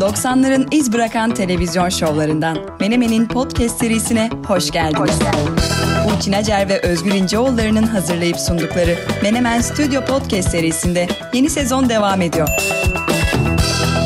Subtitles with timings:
[0.00, 5.18] 90'ların iz bırakan televizyon şovlarından Menemen'in podcast serisine hoş geldiniz.
[6.04, 12.48] Burçin Acer ve Özgür İnceoğulları'nın hazırlayıp sundukları Menemen Stüdyo Podcast serisinde yeni sezon devam ediyor.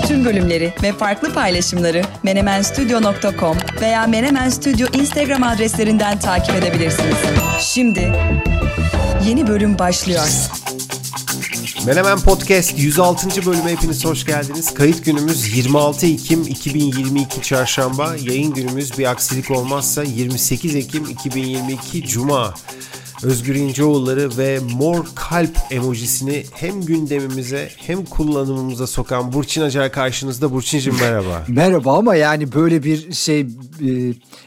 [0.08, 7.16] Tüm bölümleri ve farklı paylaşımları menemenstudio.com veya Menemen Studio Instagram adreslerinden takip edebilirsiniz.
[7.60, 8.12] Şimdi
[9.26, 10.24] yeni bölüm başlıyor.
[11.86, 13.46] Menemen Podcast 106.
[13.46, 14.74] bölüme hepiniz hoş geldiniz.
[14.74, 18.16] Kayıt günümüz 26 Ekim 2022 Çarşamba.
[18.22, 22.54] Yayın günümüz bir aksilik olmazsa 28 Ekim 2022 Cuma.
[23.22, 30.52] Özgür İnceoğulları ve mor kalp emojisini hem gündemimize hem kullanımımıza sokan Burçin Acar karşınızda.
[30.52, 31.44] Burçin'cim merhaba.
[31.48, 33.46] Merhaba ama yani böyle bir şey e,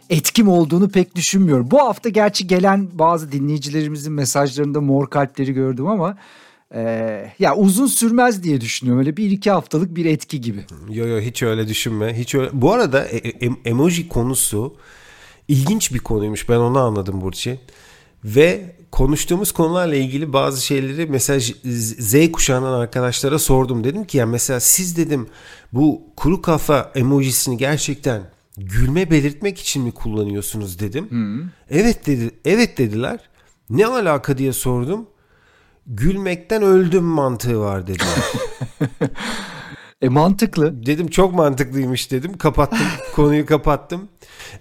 [0.09, 1.71] etkim olduğunu pek düşünmüyorum.
[1.71, 6.17] Bu hafta gerçi gelen bazı dinleyicilerimizin mesajlarında mor kalpleri gördüm ama
[6.73, 6.81] e,
[7.39, 8.99] ya uzun sürmez diye düşünüyorum.
[8.99, 10.65] Öyle bir iki haftalık bir etki gibi.
[10.89, 12.19] Yo yo hiç öyle düşünme.
[12.19, 12.49] Hiç öyle.
[12.53, 14.75] Bu arada e- e- emoji konusu
[15.47, 16.49] ilginç bir konuymuş.
[16.49, 17.59] Ben onu anladım Burçin.
[18.23, 23.83] Ve konuştuğumuz konularla ilgili bazı şeyleri mesela Z kuşağından arkadaşlara sordum.
[23.83, 25.27] Dedim ki ya mesela siz dedim
[25.73, 28.21] bu kuru kafa emojisini gerçekten
[28.57, 31.07] gülme belirtmek için mi kullanıyorsunuz dedim.
[31.69, 33.19] Evet dedi evet dediler.
[33.69, 35.07] Ne alaka diye sordum.
[35.87, 38.23] Gülmekten öldüm mantığı var dediler.
[40.01, 40.85] E mantıklı.
[40.85, 42.37] Dedim çok mantıklıymış dedim.
[42.37, 42.87] Kapattım.
[43.15, 44.07] konuyu kapattım.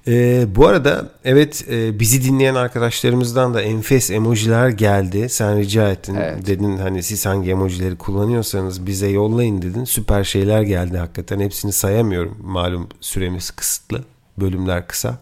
[0.08, 5.28] Ee, bu arada evet e, bizi dinleyen arkadaşlarımızdan da enfes emojiler geldi.
[5.28, 6.14] Sen rica ettin.
[6.14, 6.47] Evet.
[6.47, 9.84] Dedin hani siz hangi emojileri kullanıyorsanız bize yollayın dedin.
[9.84, 11.41] Süper şeyler geldi hakikaten.
[11.41, 12.38] Hepsini sayamıyorum.
[12.42, 14.05] Malum süremiz kısıtlı.
[14.38, 15.19] Bölümler kısa.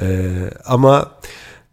[0.00, 0.30] Ee,
[0.64, 1.12] ama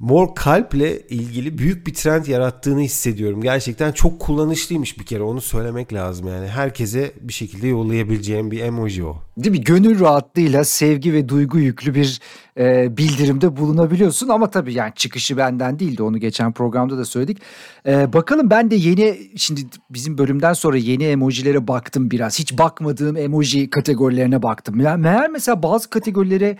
[0.01, 3.41] mor kalple ilgili büyük bir trend yarattığını hissediyorum.
[3.41, 6.47] Gerçekten çok kullanışlıymış bir kere onu söylemek lazım yani.
[6.47, 9.15] Herkese bir şekilde yollayabileceğim bir emoji o.
[9.37, 9.63] Değil mi?
[9.63, 12.19] Gönül rahatlığıyla sevgi ve duygu yüklü bir
[12.57, 17.37] e, bildirimde bulunabiliyorsun ama tabii yani çıkışı benden değildi onu geçen programda da söyledik.
[17.87, 22.39] E, bakalım ben de yeni şimdi bizim bölümden sonra yeni emojilere baktım biraz.
[22.39, 24.79] Hiç bakmadığım emoji kategorilerine baktım.
[24.79, 26.57] Yani meğer mesela bazı kategorilere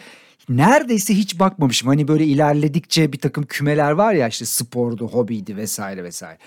[0.58, 1.88] neredeyse hiç bakmamışım.
[1.88, 6.38] Hani böyle ilerledikçe bir takım kümeler var ya işte spordu, hobiydi vesaire vesaire.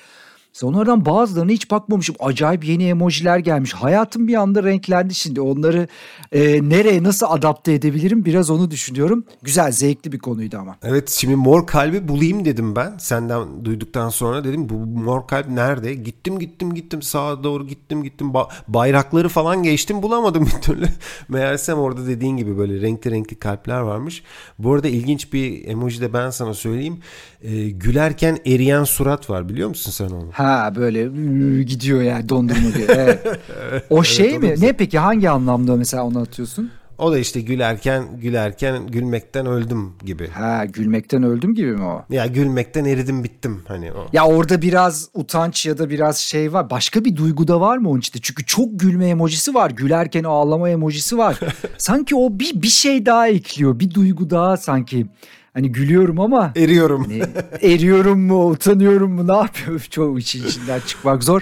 [0.55, 2.17] Mesela onlardan bazılarına hiç bakmamışım.
[2.21, 3.73] Acayip yeni emojiler gelmiş.
[3.75, 5.41] Hayatım bir anda renklendi şimdi.
[5.41, 5.89] Onları
[6.33, 9.25] e, nereye nasıl adapte edebilirim biraz onu düşünüyorum.
[9.43, 10.77] Güzel, zevkli bir konuydu ama.
[10.83, 12.95] Evet şimdi mor kalbi bulayım dedim ben.
[12.99, 15.95] Senden duyduktan sonra dedim bu mor kalp nerede?
[15.95, 18.27] Gittim gittim gittim sağa doğru gittim gittim.
[18.29, 20.87] Ba- bayrakları falan geçtim bulamadım bir türlü.
[21.29, 24.23] Meğersem orada dediğin gibi böyle renkli renkli kalpler varmış.
[24.59, 26.99] Bu arada ilginç bir emoji de ben sana söyleyeyim.
[27.43, 30.29] Ee, gülerken eriyen surat var biliyor musun sen onu?
[30.33, 30.44] Ha
[30.77, 32.87] böyle ıı, gidiyor yani dondurma gibi.
[32.89, 33.27] Evet.
[33.91, 34.55] O şey mi?
[34.59, 36.71] Ne peki hangi anlamda mesela onu atıyorsun?
[36.99, 40.29] O da işte gülerken gülerken gülmekten öldüm gibi.
[40.29, 42.05] Ha gülmekten öldüm gibi mi o?
[42.11, 44.07] Ya gülmekten eridim bittim hani o.
[44.13, 46.71] Ya orada biraz utanç ya da biraz şey var.
[46.71, 48.19] Başka bir duygu da var mı onun içinde?
[48.23, 49.71] Çünkü çok gülme emojisi var.
[49.71, 51.39] Gülerken ağlama emojisi var.
[51.79, 53.81] sanki o bir bir şey daha ekliyor.
[53.81, 55.07] Bir duygu daha sanki.
[55.55, 57.05] Hani gülüyorum ama Eriyorum.
[57.05, 57.23] hani
[57.63, 59.83] eriyorum mu, utanıyorum mu, ne yapıyorum?
[59.91, 61.41] Çoğu için içinden çıkmak zor.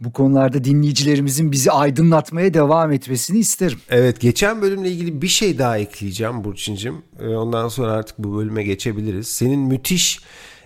[0.00, 3.78] Bu konularda dinleyicilerimizin bizi aydınlatmaya devam etmesini isterim.
[3.90, 6.94] Evet geçen bölümle ilgili bir şey daha ekleyeceğim Burçin'cim.
[7.20, 9.28] Ee, Ondan sonra artık bu bölüme geçebiliriz.
[9.28, 10.20] Senin müthiş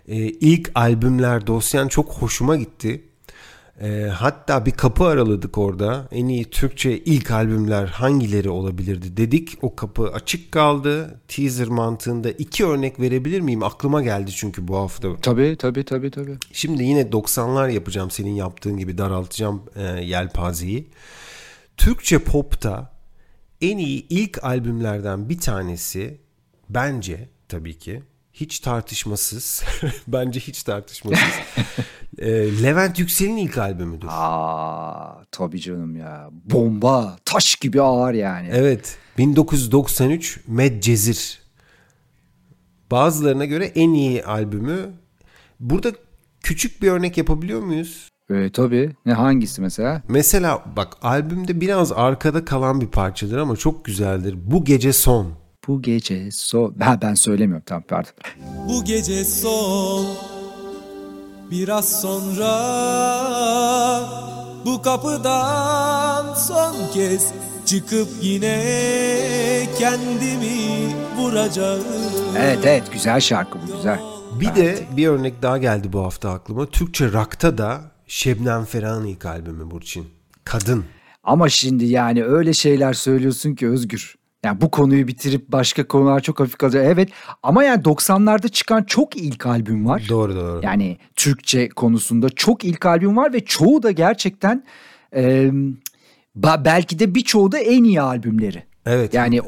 [0.08, 3.02] e, ilk albümler dosyan çok hoşuma gitti.
[3.80, 6.08] E, hatta bir kapı araladık orada.
[6.12, 9.58] En iyi Türkçe ilk albümler hangileri olabilirdi dedik.
[9.62, 11.20] O kapı açık kaldı.
[11.28, 13.62] Teaser mantığında iki örnek verebilir miyim?
[13.62, 15.16] Aklıma geldi çünkü bu hafta.
[15.16, 16.36] Tabii tabii tabii tabii.
[16.52, 20.88] Şimdi yine 90'lar yapacağım senin yaptığın gibi daraltacağım e, yelpazeyi.
[21.76, 22.92] Türkçe popta
[23.60, 26.20] en iyi ilk albümlerden bir tanesi
[26.68, 29.62] bence tabii ki hiç tartışmasız
[30.08, 31.34] bence hiç tartışmasız
[32.18, 34.08] e, Levent Yüksel'in ilk albümüdür.
[34.10, 36.30] Aa tabii canım ya.
[36.32, 38.48] Bomba, taş gibi ağır yani.
[38.52, 41.42] Evet 1993 Medcezir
[42.90, 44.78] bazılarına göre en iyi albümü.
[45.60, 45.92] Burada
[46.40, 48.08] küçük bir örnek yapabiliyor muyuz?
[48.30, 48.96] Ee, tabii.
[49.06, 50.02] Ne hangisi mesela?
[50.08, 54.36] Mesela bak albümde biraz arkada kalan bir parçadır ama çok güzeldir.
[54.42, 55.32] Bu gece son.
[55.68, 56.72] Bu gece so...
[56.80, 58.12] Ha, ben söylemiyorum tamam pardon.
[58.68, 60.35] Bu gece son
[61.50, 62.52] Biraz sonra
[64.64, 67.32] Bu kapıdan son kez
[67.66, 71.82] Çıkıp yine kendimi vuracağım
[72.38, 74.00] Evet evet güzel şarkı bu güzel.
[74.40, 76.66] Bir de bir örnek daha geldi bu hafta aklıma.
[76.66, 80.06] Türkçe rock'ta da Şebnem Ferah'ın ilk albümü Burçin.
[80.44, 80.84] Kadın.
[81.24, 84.16] Ama şimdi yani öyle şeyler söylüyorsun ki Özgür.
[84.46, 86.84] Yani bu konuyu bitirip başka konular çok hafif kalacak.
[86.86, 87.08] Evet
[87.42, 90.02] ama yani 90'larda çıkan çok ilk albüm var.
[90.08, 90.60] Doğru doğru.
[90.62, 94.64] Yani Türkçe konusunda çok ilk albüm var ve çoğu da gerçekten
[95.16, 95.50] e,
[96.36, 98.62] belki de birçoğu da en iyi albümleri.
[98.86, 99.14] Evet.
[99.14, 99.40] Yani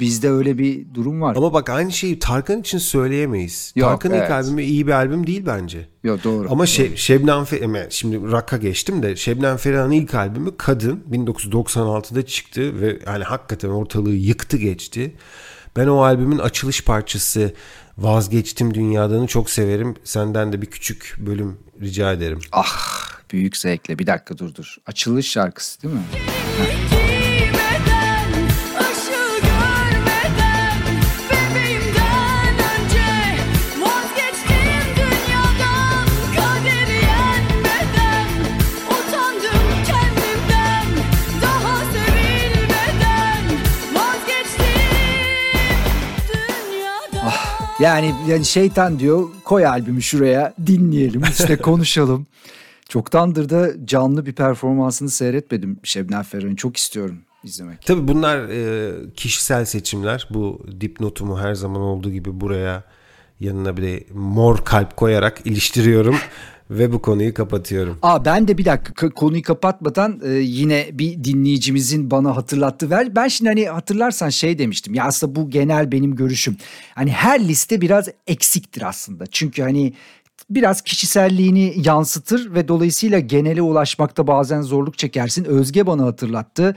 [0.00, 1.36] bizde öyle bir durum var.
[1.36, 3.72] Ama bak aynı şeyi Tarkan için söyleyemeyiz.
[3.76, 4.24] Yok, Tarkan evet.
[4.24, 5.88] ilk albümü iyi bir albüm değil bence.
[6.04, 6.48] Yok doğru.
[6.50, 6.66] Ama.
[6.66, 12.98] Şe Şebnem Ferah, şimdi Rock'a geçtim de Şebnem Ferah'ın ilk albümü Kadın 1996'da çıktı ve
[13.06, 15.14] yani hakikaten ortalığı yıktı geçti.
[15.76, 17.52] Ben o albümün açılış parçası
[17.98, 19.94] Vazgeçtim Dünyadan'ı çok severim.
[20.04, 22.38] Senden de bir küçük bölüm rica ederim.
[22.52, 22.98] Ah
[23.32, 23.98] büyük zevkle.
[23.98, 24.76] Bir dakika dur dur.
[24.86, 26.00] Açılış şarkısı değil mi?
[47.80, 52.26] Yani, yani şeytan diyor koy albümü şuraya dinleyelim işte konuşalım.
[52.88, 57.82] Çoktandır da canlı bir performansını seyretmedim Şebnem Ferah'ın çok istiyorum izlemek.
[57.82, 60.28] Tabii bunlar e, kişisel seçimler.
[60.30, 62.84] Bu dipnotumu her zaman olduğu gibi buraya
[63.40, 66.16] yanına bir de mor kalp koyarak iliştiriyorum.
[66.70, 67.98] Ve bu konuyu kapatıyorum.
[68.02, 72.90] Aa ben de bir dakika konuyu kapatmadan e, yine bir dinleyicimizin bana hatırlattı.
[72.90, 74.94] Ver ben şimdi hani hatırlarsan şey demiştim.
[74.94, 76.56] Ya aslında bu genel benim görüşüm.
[76.94, 79.26] Hani her liste biraz eksiktir aslında.
[79.26, 79.92] Çünkü hani
[80.50, 85.44] biraz kişiselliğini yansıtır ve dolayısıyla genele ulaşmakta bazen zorluk çekersin.
[85.44, 86.76] Özge bana hatırlattı.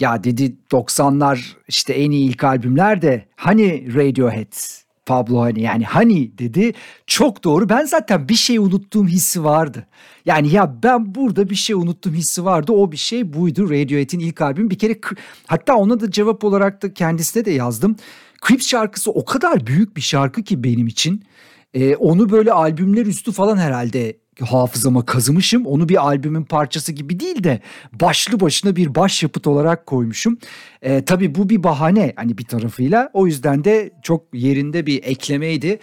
[0.00, 6.38] Ya dedi 90'lar işte en iyi ilk albümler de hani Radiohead Pablo hani yani hani
[6.38, 6.72] dedi
[7.06, 9.86] çok doğru ben zaten bir şey unuttuğum hissi vardı.
[10.24, 14.40] Yani ya ben burada bir şey unuttum hissi vardı o bir şey buydu Radiohead'in ilk
[14.40, 15.00] albümü bir kere
[15.46, 17.96] hatta ona da cevap olarak da kendisine de yazdım.
[18.48, 21.24] Creeps şarkısı o kadar büyük bir şarkı ki benim için.
[21.74, 25.66] Ee, onu böyle albümler üstü falan herhalde hafızama kazımışım.
[25.66, 27.60] Onu bir albümün parçası gibi değil de
[27.92, 30.38] başlı başına bir başyapıt olarak koymuşum.
[30.82, 33.10] E, tabii bu bir bahane hani bir tarafıyla.
[33.12, 35.78] O yüzden de çok yerinde bir eklemeydi.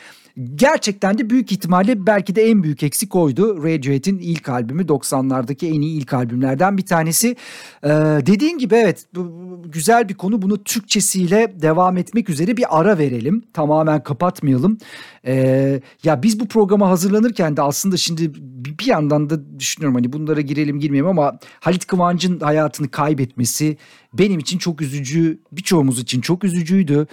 [0.56, 3.64] Gerçekten de büyük ihtimalle belki de en büyük eksik oydu.
[3.64, 7.36] Radiohead'in ilk albümü 90'lardaki en iyi ilk albümlerden bir tanesi.
[7.84, 7.90] Ee,
[8.26, 10.42] dediğin gibi evet bu, güzel bir konu.
[10.42, 13.44] Bunu Türkçesiyle devam etmek üzere bir ara verelim.
[13.54, 14.78] Tamamen kapatmayalım.
[15.26, 18.34] Ee, ya biz bu programa hazırlanırken de aslında şimdi
[18.80, 23.78] bir yandan da düşünüyorum hani bunlara girelim girmeyelim ama Halit Kıvanç'ın hayatını kaybetmesi
[24.14, 25.40] benim için çok üzücü.
[25.52, 27.08] Birçoğumuz için çok üzücüydü.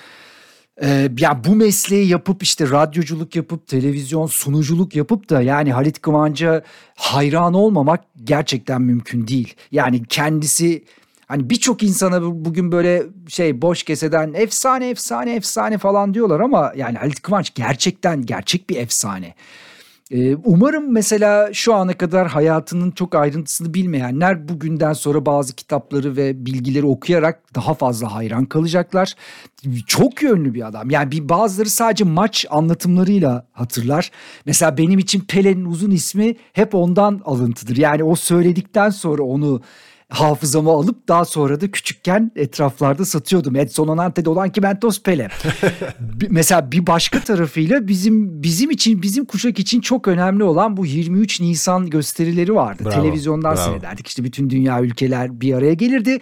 [0.82, 6.62] Ee, ya bu mesleği yapıp işte radyoculuk yapıp televizyon sunuculuk yapıp da yani Halit Kıvanç'a
[6.94, 9.54] hayran olmamak gerçekten mümkün değil.
[9.72, 10.84] Yani kendisi
[11.26, 16.98] hani birçok insana bugün böyle şey boş keseden efsane efsane efsane falan diyorlar ama yani
[16.98, 19.34] Halit Kıvanç gerçekten gerçek bir efsane.
[20.10, 26.46] Ee, umarım mesela şu ana kadar hayatının çok ayrıntısını bilmeyenler bugünden sonra bazı kitapları ve
[26.46, 29.14] bilgileri okuyarak daha fazla hayran kalacaklar.
[29.86, 30.90] Çok yönlü bir adam.
[30.90, 34.10] Yani bir bazıları sadece maç anlatımlarıyla hatırlar.
[34.46, 37.76] Mesela benim için Pele'nin uzun ismi hep ondan alıntıdır.
[37.76, 39.62] Yani o söyledikten sonra onu
[40.08, 43.56] hafızama alıp daha sonra da küçükken etraflarda satıyordum.
[43.56, 45.28] Edson Onante'de olan Kimentos Pele.
[46.30, 51.40] Mesela bir başka tarafıyla bizim bizim için bizim kuşak için çok önemli olan bu 23
[51.40, 52.82] Nisan gösterileri vardı.
[52.84, 53.64] Bravo, Televizyondan bravo.
[53.64, 54.06] seyrederdik.
[54.06, 56.18] İşte bütün dünya ülkeler bir araya gelirdi.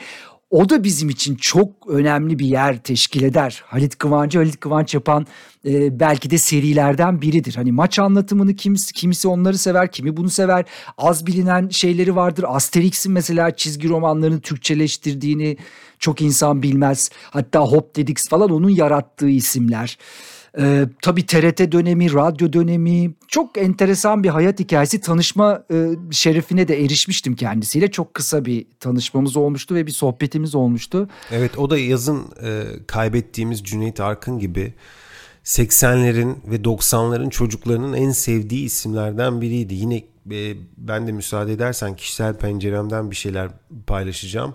[0.50, 3.62] O da bizim için çok önemli bir yer teşkil eder.
[3.67, 5.26] Halit Kıvanç'ı Halit Kıvanç yapan
[5.65, 7.55] e, belki de serilerden biridir.
[7.55, 10.65] Hani maç anlatımını kimisi, kimisi onları sever, kimi bunu sever.
[10.99, 12.45] Az bilinen şeyleri vardır.
[12.49, 15.57] Asterix'in mesela çizgi romanlarını Türkçeleştirdiğini
[15.99, 17.11] çok insan bilmez.
[17.31, 19.99] Hatta Hop Dedix falan onun yarattığı isimler.
[20.59, 25.01] Ee, tabii TRT dönemi, radyo dönemi çok enteresan bir hayat hikayesi.
[25.01, 27.91] Tanışma e, şerefine de erişmiştim kendisiyle.
[27.91, 31.09] Çok kısa bir tanışmamız olmuştu ve bir sohbetimiz olmuştu.
[31.31, 34.75] Evet o da yazın e, kaybettiğimiz Cüneyt Arkın gibi
[35.45, 39.75] 80'lerin ve 90'ların çocuklarının en sevdiği isimlerden biriydi.
[39.75, 39.97] Yine
[40.31, 43.49] e, ben de müsaade edersen kişisel penceremden bir şeyler
[43.87, 44.55] paylaşacağım.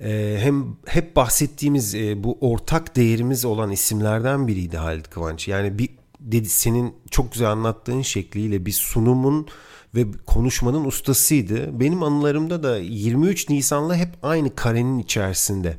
[0.00, 5.48] E, hem hep bahsettiğimiz e, bu ortak değerimiz olan isimlerden biriydi Halit Kıvanç.
[5.48, 5.88] Yani bir
[6.20, 9.48] dedi senin çok güzel anlattığın şekliyle bir sunumun
[9.94, 11.80] ve konuşmanın ustasıydı.
[11.80, 15.76] Benim anılarımda da 23 Nisan'la hep aynı karenin içerisinde.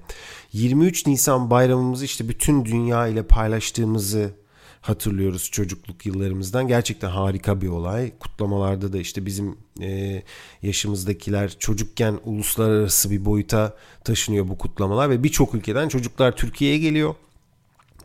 [0.54, 4.32] 23 Nisan bayramımızı işte bütün dünya ile paylaştığımızı
[4.82, 6.68] hatırlıyoruz çocukluk yıllarımızdan.
[6.68, 8.12] Gerçekten harika bir olay.
[8.20, 10.24] Kutlamalarda da işte bizim e,
[10.62, 17.16] yaşımızdakiler çocukken uluslararası bir boyuta taşınıyor bu kutlamalar ve birçok ülkeden çocuklar Türkiye'ye geliyor.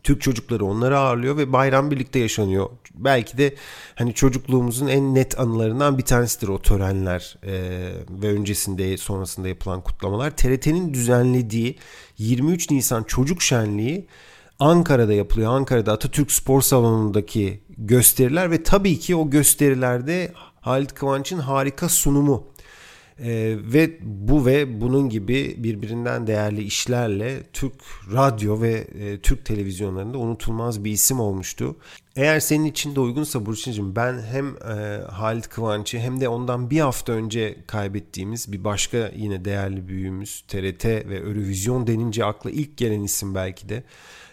[0.03, 2.69] Türk çocukları onları ağırlıyor ve bayram birlikte yaşanıyor.
[2.95, 3.55] Belki de
[3.95, 7.53] hani çocukluğumuzun en net anılarından bir tanesidir o törenler e,
[8.09, 10.37] ve öncesinde sonrasında yapılan kutlamalar.
[10.37, 11.77] TRT'nin düzenlediği
[12.17, 14.07] 23 Nisan Çocuk Şenliği
[14.59, 15.51] Ankara'da yapılıyor.
[15.51, 22.47] Ankara'da Atatürk Spor Salonu'ndaki gösteriler ve tabii ki o gösterilerde Halit Kıvanç'ın harika sunumu
[23.19, 27.73] ee, ve bu ve bunun gibi birbirinden değerli işlerle Türk
[28.13, 31.75] radyo ve e, Türk televizyonlarında unutulmaz bir isim olmuştu.
[32.15, 36.79] Eğer senin için de uygunsa Burçin'cim ben hem e, Halit Kıvanç'ı hem de ondan bir
[36.79, 43.01] hafta önce kaybettiğimiz bir başka yine değerli büyüğümüz TRT ve Eurovision denince akla ilk gelen
[43.01, 43.83] isim belki de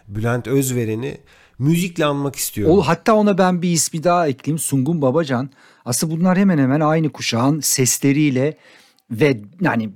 [0.08, 1.18] Bülent Özveren'i
[1.58, 2.78] müzikle anmak istiyorum.
[2.78, 4.58] O, hatta ona ben bir ismi daha ekleyeyim.
[4.58, 5.50] Sungun Babacan.
[5.84, 8.56] Aslında bunlar hemen hemen aynı kuşağın sesleriyle
[9.10, 9.90] ve yani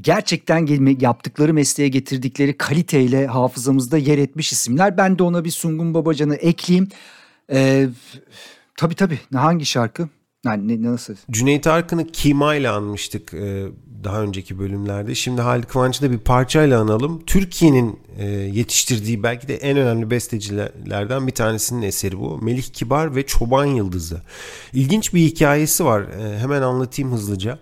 [0.00, 0.66] gerçekten
[1.00, 4.96] yaptıkları mesleğe getirdikleri kaliteyle hafızamızda yer etmiş isimler.
[4.96, 6.88] Ben de ona bir Sungun Babacan'ı ekleyeyim.
[7.52, 7.88] Ee,
[8.76, 9.18] tabii tabii.
[9.34, 10.08] Hangi şarkı?
[10.44, 11.14] Yani ne, nasıl?
[11.30, 13.66] Cüneyt Arkın'ı Kima ile anmıştık e,
[14.04, 15.14] daha önceki bölümlerde.
[15.14, 17.22] Şimdi Halit Kıvanç'ı da bir parçayla analım.
[17.26, 22.38] Türkiye'nin e, yetiştirdiği belki de en önemli bestecilerden bir tanesinin eseri bu.
[22.38, 24.22] Melih Kibar ve Çoban Yıldızı.
[24.72, 26.02] İlginç bir hikayesi var.
[26.02, 27.58] E, hemen anlatayım hızlıca.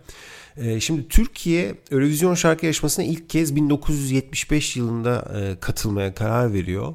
[0.57, 6.95] E, şimdi Türkiye Eurovision şarkı yarışmasına ilk kez 1975 yılında e, katılmaya karar veriyor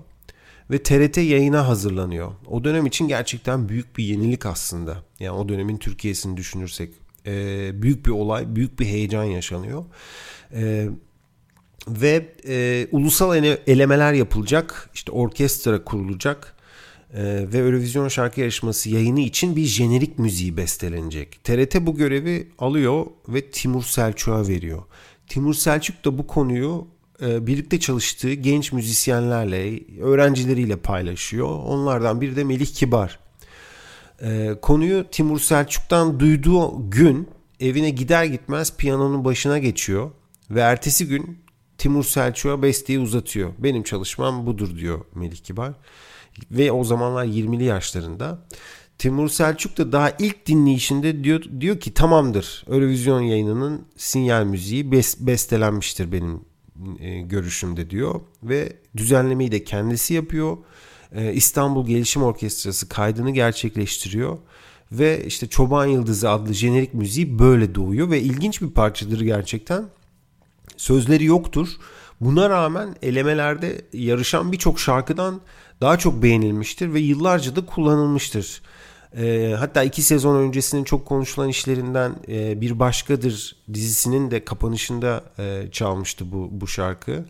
[0.71, 2.31] ve TRT yayına hazırlanıyor.
[2.47, 5.03] O dönem için gerçekten büyük bir yenilik aslında.
[5.19, 6.93] Yani o dönemin Türkiye'sini düşünürsek
[7.25, 9.86] e, büyük bir olay, büyük bir heyecan yaşanıyor.
[10.53, 10.89] E,
[11.88, 16.55] ve e, ulusal elemeler yapılacak, işte orkestra kurulacak
[17.13, 21.44] e, ve Eurovision şarkı yarışması yayını için bir jenerik müziği bestelenecek.
[21.44, 24.84] TRT bu görevi alıyor ve Timur Selçuk'a veriyor.
[25.27, 26.88] Timur Selçuk da bu konuyu
[27.22, 31.48] e, birlikte çalıştığı genç müzisyenlerle, öğrencileriyle paylaşıyor.
[31.48, 33.20] Onlardan biri de Melih Kibar.
[34.22, 37.29] E, konuyu Timur Selçuk'tan duyduğu gün
[37.60, 40.12] evine gider gitmez piyanonun başına geçiyor
[40.50, 41.39] ve ertesi gün
[41.77, 43.53] Timur Selçuk'a besteyi uzatıyor.
[43.57, 45.74] Benim çalışmam budur diyor Melih Kibar.
[46.51, 48.45] Ve o zamanlar 20'li yaşlarında.
[48.98, 55.19] Timur Selçuk da daha ilk dinleyişinde diyor, diyor ki tamamdır Eurovision yayınının sinyal müziği bes,
[55.19, 56.41] bestelenmiştir benim
[57.00, 60.57] e, görüşümde diyor ve düzenlemeyi de kendisi yapıyor.
[61.12, 64.38] E, İstanbul Gelişim Orkestrası kaydını gerçekleştiriyor
[64.91, 69.85] ve işte Çoban Yıldızı adlı jenerik müziği böyle doğuyor ve ilginç bir parçadır gerçekten.
[70.77, 71.67] Sözleri yoktur.
[72.21, 75.41] Buna rağmen elemelerde yarışan birçok şarkıdan
[75.81, 78.62] daha çok beğenilmiştir ve yıllarca da kullanılmıştır.
[79.17, 85.24] E, hatta iki sezon öncesinin çok konuşulan işlerinden e, Bir Başkadır dizisinin de kapanışında
[85.71, 87.25] çalmıştı bu, bu şarkı.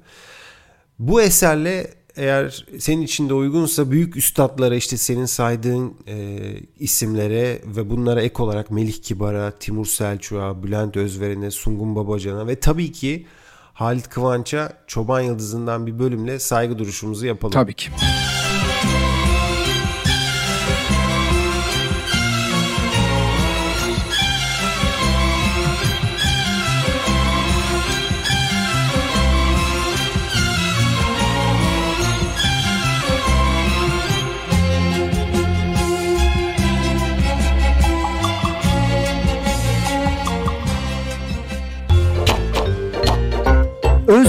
[0.99, 6.37] Bu eserle eğer senin için de uygunsa büyük üstadlara işte senin saydığın e,
[6.79, 12.91] isimlere ve bunlara ek olarak Melih Kibar'a, Timur Selçuk'a, Bülent Özveren'e, Sungun Babacan'a ve tabii
[12.91, 13.25] ki
[13.73, 17.53] Halit Kıvanç'a Çoban Yıldızı'ndan bir bölümle saygı duruşumuzu yapalım.
[17.53, 17.89] Tabii ki.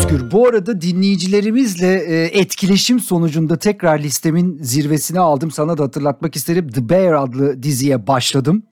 [0.06, 5.50] Özgür bu arada dinleyicilerimizle e, etkileşim sonucunda tekrar listemin zirvesine aldım.
[5.50, 6.68] Sana da hatırlatmak isterim.
[6.68, 8.62] The Bear adlı diziye başladım.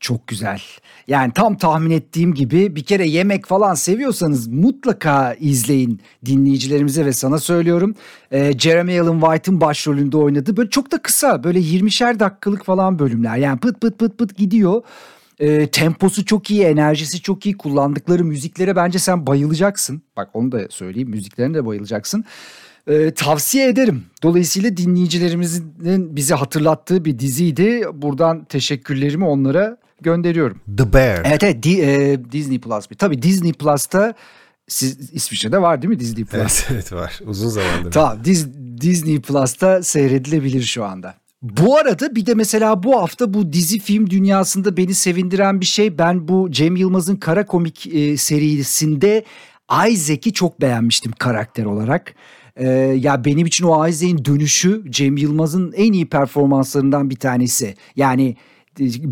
[0.00, 0.60] Çok güzel.
[1.06, 7.38] Yani tam tahmin ettiğim gibi bir kere yemek falan seviyorsanız mutlaka izleyin dinleyicilerimize ve sana
[7.38, 7.94] söylüyorum.
[8.32, 13.36] Ee, Jeremy Allen White'ın başrolünde oynadığı böyle çok da kısa böyle 20'şer dakikalık falan bölümler.
[13.36, 14.82] Yani pıt pıt pıt pıt gidiyor.
[15.40, 17.56] E, temposu çok iyi, enerjisi çok iyi.
[17.56, 20.02] Kullandıkları müziklere bence sen bayılacaksın.
[20.16, 21.10] Bak onu da söyleyeyim.
[21.10, 22.24] Müziklerine de bayılacaksın.
[22.86, 24.04] E, tavsiye ederim.
[24.22, 27.82] Dolayısıyla dinleyicilerimizin bizi hatırlattığı bir diziydi.
[27.92, 30.60] Buradan teşekkürlerimi onlara gönderiyorum.
[30.78, 31.22] The Bear.
[31.24, 32.86] Evet evet Di, e, Disney Plus.
[32.98, 34.14] Tabii Disney Plus'ta
[34.68, 36.40] siz İsviçre'de var değil mi Disney Plus?
[36.42, 37.20] Evet, evet var.
[37.26, 37.90] Uzun zamandır.
[37.90, 38.18] tamam
[38.80, 41.14] Disney Plus'ta seyredilebilir şu anda.
[41.42, 45.98] Bu arada bir de mesela bu hafta bu dizi film dünyasında beni sevindiren bir şey
[45.98, 49.24] ben bu Cem Yılmaz'ın kara komik e, serisinde
[49.88, 52.14] Isaac'i çok beğenmiştim karakter olarak.
[52.56, 52.68] Ee,
[52.98, 57.74] ya benim için o Isaac'in dönüşü Cem Yılmaz'ın en iyi performanslarından bir tanesi.
[57.96, 58.36] Yani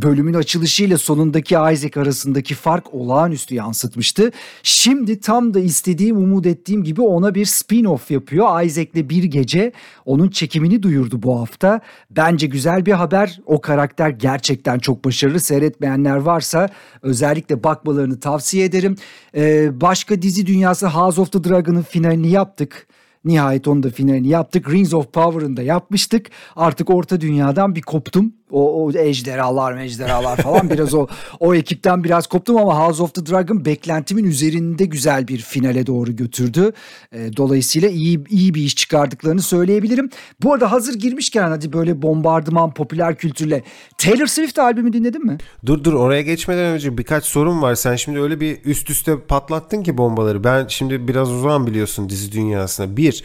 [0.02, 4.30] bölümün açılışıyla sonundaki Isaac arasındaki fark olağanüstü yansıtmıştı.
[4.62, 8.62] Şimdi tam da istediğim, umut ettiğim gibi ona bir spin-off yapıyor.
[8.62, 9.72] Isaac'le bir gece
[10.04, 11.80] onun çekimini duyurdu bu hafta.
[12.10, 13.40] Bence güzel bir haber.
[13.46, 15.40] O karakter gerçekten çok başarılı.
[15.40, 16.68] Seyretmeyenler varsa
[17.02, 18.96] özellikle bakmalarını tavsiye ederim.
[19.36, 22.86] Ee, başka dizi dünyası House of the Dragon'ın finalini yaptık.
[23.26, 24.70] Nihayet onu da finalini yaptık.
[24.70, 26.30] Rings of Power'ın da yapmıştık.
[26.56, 28.32] Artık orta dünyadan bir koptum.
[28.50, 31.06] O, o ejderhalar mejderhalar falan biraz o
[31.40, 36.16] o ekipten biraz koptum ama House of the Dragon beklentimin üzerinde güzel bir finale doğru
[36.16, 36.72] götürdü.
[37.12, 40.10] E, dolayısıyla iyi iyi bir iş çıkardıklarını söyleyebilirim.
[40.42, 43.62] Bu arada hazır girmişken hadi böyle bombardıman popüler kültürle
[43.98, 45.38] Taylor Swift albümü dinledin mi?
[45.66, 47.74] Dur dur oraya geçmeden önce birkaç sorun var.
[47.74, 50.44] Sen şimdi öyle bir üst üste patlattın ki bombaları.
[50.44, 52.96] Ben şimdi biraz uzağım biliyorsun dizi dünyasına.
[52.96, 53.15] Bir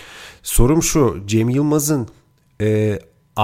[0.44, 2.08] sorum şu Cem Yılmaz'ın
[2.62, 3.00] e,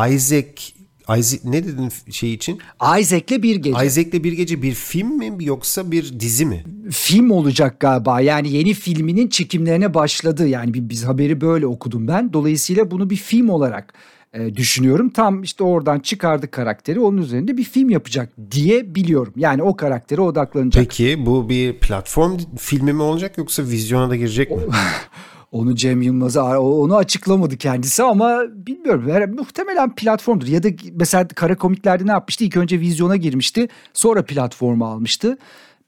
[0.10, 0.78] Isaac
[1.18, 2.60] Isaac ne dedin şey için?
[3.00, 3.86] Isaac'le bir gece.
[3.86, 6.64] Isaac'le bir gece bir film mi yoksa bir dizi mi?
[6.92, 8.22] Film olacak galiba.
[8.22, 10.48] Yani yeni filminin çekimlerine başladı.
[10.48, 12.34] Yani biz haberi böyle okudum ben.
[12.34, 13.94] Dolayısıyla bunu bir film olarak
[14.34, 15.10] e, düşünüyorum.
[15.10, 19.34] Tam işte oradan çıkardı karakteri onun üzerinde bir film yapacak diye biliyorum.
[19.38, 20.84] Yani o karaktere odaklanacak.
[20.84, 24.58] Peki bu bir platform filmi mi olacak yoksa vizyona da girecek mi?
[25.52, 29.36] Onu Cem Yılmaz'a onu açıklamadı kendisi ama bilmiyorum.
[29.36, 30.48] Muhtemelen platformdur.
[30.48, 32.44] Ya da mesela kara komiklerde ne yapmıştı?
[32.44, 33.68] İlk önce vizyona girmişti.
[33.94, 35.38] Sonra platformu almıştı.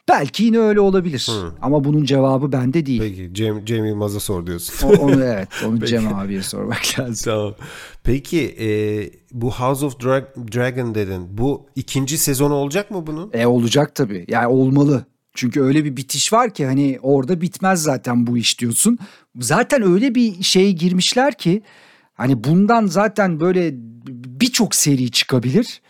[0.09, 1.27] Belki yine öyle olabilir.
[1.31, 1.51] Hmm.
[1.61, 3.01] Ama bunun cevabı bende değil.
[3.01, 4.87] Peki Cem, Cem Yılmaz'a sor diyorsun.
[4.87, 5.47] O, onu evet.
[5.67, 7.31] Onu Cem abiye sormak lazım.
[7.31, 7.53] Tamam.
[8.03, 8.67] Peki e,
[9.31, 11.27] bu House of Dra- Dragon dedin.
[11.37, 13.29] Bu ikinci sezonu olacak mı bunun?
[13.33, 14.25] E olacak tabii.
[14.27, 15.05] Yani olmalı.
[15.39, 18.97] Çünkü öyle bir bitiş var ki hani orada bitmez zaten bu iş diyorsun.
[19.39, 21.61] Zaten öyle bir şey girmişler ki
[22.13, 23.71] hani bundan zaten böyle
[24.41, 25.81] birçok seri çıkabilir.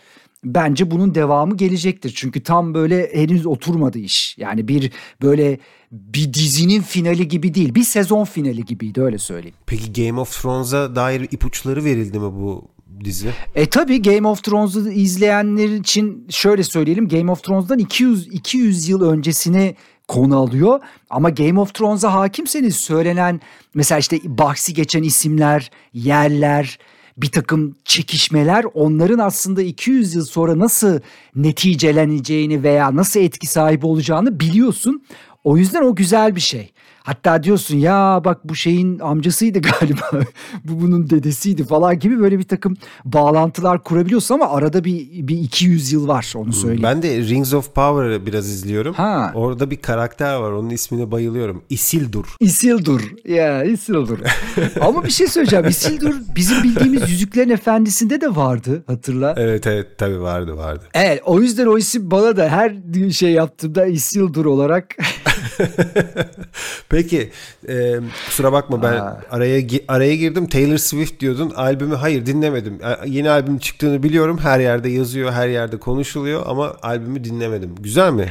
[0.44, 2.12] Bence bunun devamı gelecektir.
[2.16, 4.38] Çünkü tam böyle henüz oturmadı iş.
[4.38, 4.92] Yani bir
[5.22, 5.58] böyle
[5.92, 7.74] bir dizinin finali gibi değil.
[7.74, 9.56] Bir sezon finali gibiydi öyle söyleyeyim.
[9.66, 12.68] Peki Game of Thrones'a dair ipuçları verildi mi bu
[13.04, 13.28] dizi.
[13.54, 17.08] E tabi Game of Thrones'u izleyenler için şöyle söyleyelim.
[17.08, 19.74] Game of Thrones'dan 200 200 yıl öncesini
[20.08, 20.80] konu alıyor.
[21.10, 23.40] Ama Game of Thrones'a hakimseniz söylenen
[23.74, 26.78] mesela işte bahsi geçen isimler, yerler,
[27.16, 31.00] bir takım çekişmeler onların aslında 200 yıl sonra nasıl
[31.36, 35.02] neticeleneceğini veya nasıl etki sahibi olacağını biliyorsun.
[35.44, 36.72] O yüzden o güzel bir şey.
[37.02, 40.24] Hatta diyorsun ya bak bu şeyin amcasıydı galiba.
[40.64, 45.92] bu bunun dedesiydi falan gibi böyle bir takım bağlantılar kurabiliyorsun ama arada bir, bir 200
[45.92, 46.82] yıl var onu söyleyeyim.
[46.82, 48.94] Ben de Rings of Power'ı biraz izliyorum.
[48.94, 49.32] Ha.
[49.34, 51.62] Orada bir karakter var onun ismine bayılıyorum.
[51.70, 52.36] Isildur.
[52.40, 53.00] Isildur.
[53.28, 54.18] Ya Isildur.
[54.80, 55.68] ama bir şey söyleyeceğim.
[55.68, 59.34] Isildur bizim bildiğimiz Yüzüklerin Efendisi'nde de vardı hatırla.
[59.36, 60.84] Evet evet tabii vardı vardı.
[60.94, 62.74] Evet o yüzden o isim bana da her
[63.10, 64.86] şey yaptığımda Isildur olarak
[66.88, 67.30] Peki
[67.68, 67.94] e,
[68.26, 69.20] kusura bakma ben Aa.
[69.30, 72.78] araya araya girdim Taylor Swift diyordun albümü hayır dinlemedim.
[73.06, 77.74] Yeni albüm çıktığını biliyorum her yerde yazıyor her yerde konuşuluyor ama albümü dinlemedim.
[77.80, 78.28] Güzel mi?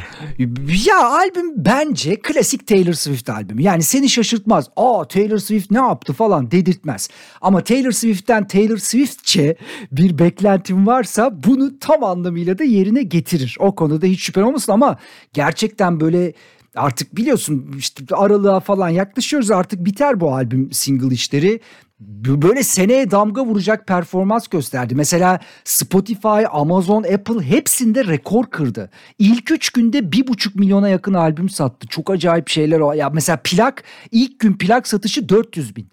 [0.85, 3.61] Ya albüm bence klasik Taylor Swift albümü.
[3.61, 4.69] Yani seni şaşırtmaz.
[4.75, 7.09] Aa Taylor Swift ne yaptı falan dedirtmez.
[7.41, 9.55] Ama Taylor Swift'ten Taylor Swiftçe
[9.91, 13.57] bir beklentim varsa bunu tam anlamıyla da yerine getirir.
[13.59, 14.97] O konuda hiç şüphen olmasın ama
[15.33, 16.33] gerçekten böyle
[16.75, 21.59] artık biliyorsun işte aralığa falan yaklaşıyoruz artık biter bu albüm single işleri.
[21.99, 24.95] Böyle seneye damga vuracak performans gösterdi.
[24.95, 28.89] Mesela Spotify, Amazon, Apple hepsinde rekor kırdı.
[29.19, 31.87] İlk üç günde bir buçuk milyona yakın albüm sattı.
[31.87, 32.93] Çok acayip şeyler o.
[32.93, 35.87] Ya mesela plak ilk gün plak satışı 400 bin.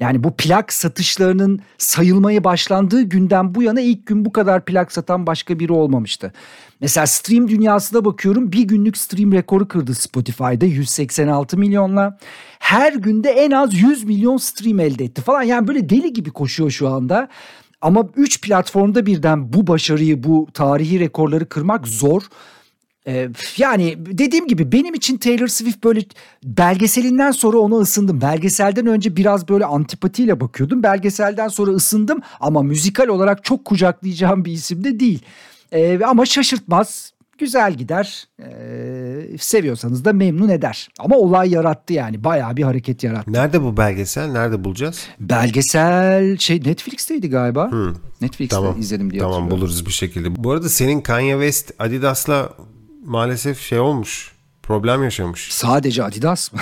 [0.00, 5.26] Yani bu plak satışlarının sayılmaya başlandığı günden bu yana ilk gün bu kadar plak satan
[5.26, 6.32] başka biri olmamıştı.
[6.80, 12.18] Mesela stream dünyasına bakıyorum bir günlük stream rekoru kırdı Spotify'da 186 milyonla.
[12.58, 15.42] Her günde en az 100 milyon stream elde etti falan.
[15.42, 17.28] Yani böyle deli gibi koşuyor şu anda.
[17.80, 22.22] Ama 3 platformda birden bu başarıyı, bu tarihi rekorları kırmak zor.
[23.08, 26.00] Ee, yani dediğim gibi benim için Taylor Swift böyle
[26.44, 28.20] belgeselinden sonra ona ısındım.
[28.20, 30.82] Belgeselden önce biraz böyle antipatiyle bakıyordum.
[30.82, 35.22] Belgeselden sonra ısındım ama müzikal olarak çok kucaklayacağım bir isim de değil.
[35.72, 37.12] Ee, ama şaşırtmaz.
[37.38, 38.24] Güzel gider.
[38.40, 40.88] Ee, seviyorsanız da memnun eder.
[40.98, 42.24] Ama olay yarattı yani.
[42.24, 43.32] Bayağı bir hareket yarattı.
[43.32, 44.26] Nerede bu belgesel?
[44.26, 45.06] Nerede bulacağız?
[45.20, 47.70] Belgesel şey Netflix'teydi galiba.
[47.70, 47.94] Hmm.
[48.20, 48.80] Netflix'te tamam.
[48.80, 50.44] izledim diye Tamam buluruz bir şekilde.
[50.44, 52.48] Bu arada senin Kanye West Adidas'la
[53.08, 54.32] maalesef şey olmuş.
[54.62, 55.48] Problem yaşamış.
[55.52, 56.60] Sadece Adidas mı?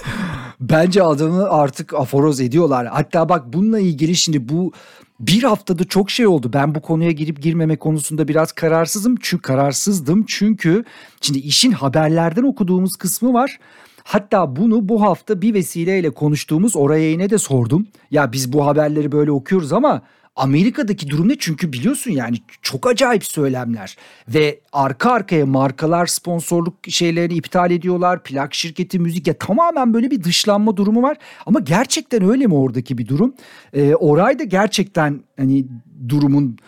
[0.60, 2.86] Bence adamı artık aforoz ediyorlar.
[2.86, 4.72] Hatta bak bununla ilgili şimdi bu
[5.20, 6.50] bir haftada çok şey oldu.
[6.52, 9.16] Ben bu konuya girip girmeme konusunda biraz kararsızım.
[9.20, 10.84] Çünkü kararsızdım çünkü
[11.20, 13.58] şimdi işin haberlerden okuduğumuz kısmı var.
[14.04, 17.86] Hatta bunu bu hafta bir vesileyle konuştuğumuz oraya yine de sordum.
[18.10, 20.02] Ya biz bu haberleri böyle okuyoruz ama
[20.38, 21.36] Amerika'daki durum ne?
[21.38, 23.96] Çünkü biliyorsun yani çok acayip söylemler
[24.28, 28.22] ve arka arkaya markalar sponsorluk şeylerini iptal ediyorlar.
[28.22, 31.16] Plak şirketi müzik ya tamamen böyle bir dışlanma durumu var.
[31.46, 33.34] Ama gerçekten öyle mi oradaki bir durum?
[33.72, 35.66] Ee, Oray da gerçekten hani
[36.08, 36.58] durumun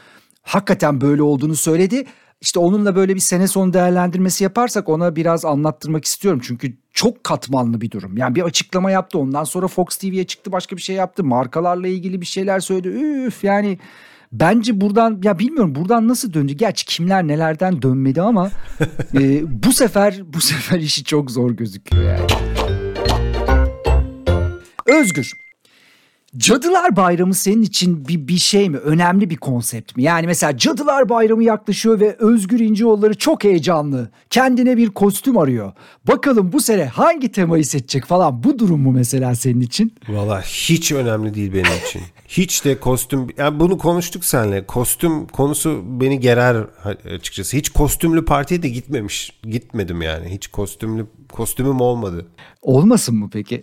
[0.43, 2.07] hakikaten böyle olduğunu söyledi.
[2.41, 6.41] İşte onunla böyle bir sene sonu değerlendirmesi yaparsak ona biraz anlattırmak istiyorum.
[6.45, 8.17] Çünkü çok katmanlı bir durum.
[8.17, 9.19] Yani bir açıklama yaptı.
[9.19, 11.25] Ondan sonra Fox TV'ye çıktı başka bir şey yaptı.
[11.25, 12.89] Markalarla ilgili bir şeyler söyledi.
[12.89, 13.79] Üf yani
[14.33, 16.53] bence buradan ya bilmiyorum buradan nasıl döndü.
[16.53, 18.51] Gerçi kimler nelerden dönmedi ama
[19.15, 22.27] e, bu sefer bu sefer işi çok zor gözüküyor yani.
[24.87, 25.33] Özgür.
[26.37, 28.77] Cadılar Bayramı senin için bir, bir şey mi?
[28.77, 30.03] Önemli bir konsept mi?
[30.03, 34.11] Yani mesela Cadılar Bayramı yaklaşıyor ve Özgür İnceoğulları çok heyecanlı.
[34.31, 35.73] Kendine bir kostüm arıyor.
[36.09, 38.45] Bakalım bu sene hangi temayı seçecek falan.
[38.45, 39.95] Bu durum mu mesela senin için?
[40.09, 42.03] Valla hiç önemli değil benim için.
[42.29, 44.67] Hiç de kostüm yani bunu konuştuk seninle.
[44.67, 46.57] Kostüm konusu beni gerer
[47.15, 47.57] açıkçası.
[47.57, 49.33] Hiç kostümlü partiye de gitmemiş.
[49.43, 50.29] Gitmedim yani.
[50.29, 52.27] Hiç kostümlü kostümüm olmadı.
[52.63, 53.63] Olmasın mı peki?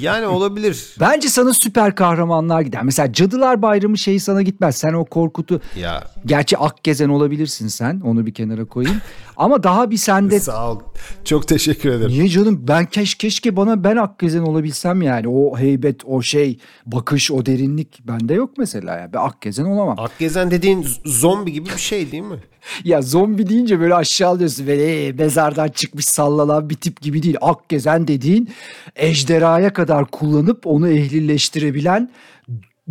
[0.00, 0.94] Yani olabilir.
[1.00, 2.82] Bence sana süper kahramanlar gider.
[2.82, 4.76] Mesela Cadılar Bayramı şeyi sana gitmez.
[4.76, 5.60] Sen o Korkut'u...
[5.76, 6.04] Ya.
[6.26, 8.00] Gerçi Akgezen olabilirsin sen.
[8.00, 9.00] Onu bir kenara koyayım.
[9.36, 10.40] Ama daha bir sende...
[10.44, 10.80] Sağ ol.
[11.24, 12.10] Çok teşekkür ederim.
[12.10, 12.64] Niye canım?
[12.68, 15.28] Ben keş, keşke bana ben Akgezen olabilsem yani.
[15.28, 18.96] O heybet, o şey, bakış, o derinlik bende yok mesela.
[18.96, 19.10] Ya.
[19.12, 19.98] Ben Akgezen olamam.
[19.98, 22.38] Akgezen dediğin zombi gibi bir şey değil mi?
[22.84, 24.66] ya zombi deyince böyle aşağılıyorsun.
[24.66, 27.36] Böyle mezardan çıkmış sallanan bir tip gibi değil.
[27.40, 28.50] Akgezen dediğin
[28.96, 32.10] ejderhaya kadar kullanıp onu ehlileştirebilen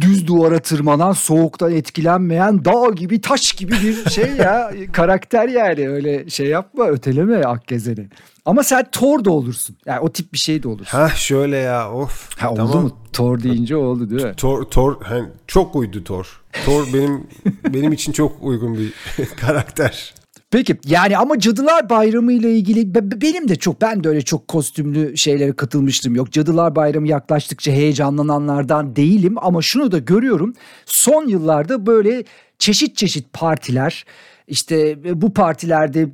[0.01, 4.71] düz duvara tırmanan, soğuktan etkilenmeyen, dağ gibi, taş gibi bir şey ya.
[4.93, 8.09] karakter yani öyle şey yapma, öteleme Akgezen'i.
[8.45, 9.75] Ama sen Thor da olursun.
[9.85, 10.97] Yani o tip bir şey de olursun.
[10.97, 12.39] Ha şöyle ya of.
[12.39, 12.83] Ha, oldu tamam.
[12.83, 12.97] mu?
[13.13, 14.33] Thor deyince oldu değil mi?
[14.37, 16.41] Thor, Thor hani çok uydu Thor.
[16.65, 17.27] Thor benim
[17.73, 18.93] benim için çok uygun bir
[19.35, 20.13] karakter.
[20.53, 25.17] Peki yani ama Cadılar Bayramı ile ilgili benim de çok ben de öyle çok kostümlü
[25.17, 26.31] şeylere katılmıştım yok.
[26.31, 30.53] Cadılar Bayramı yaklaştıkça heyecanlananlardan değilim ama şunu da görüyorum.
[30.85, 32.23] Son yıllarda böyle
[32.59, 34.05] çeşit çeşit partiler
[34.47, 36.09] işte bu partilerde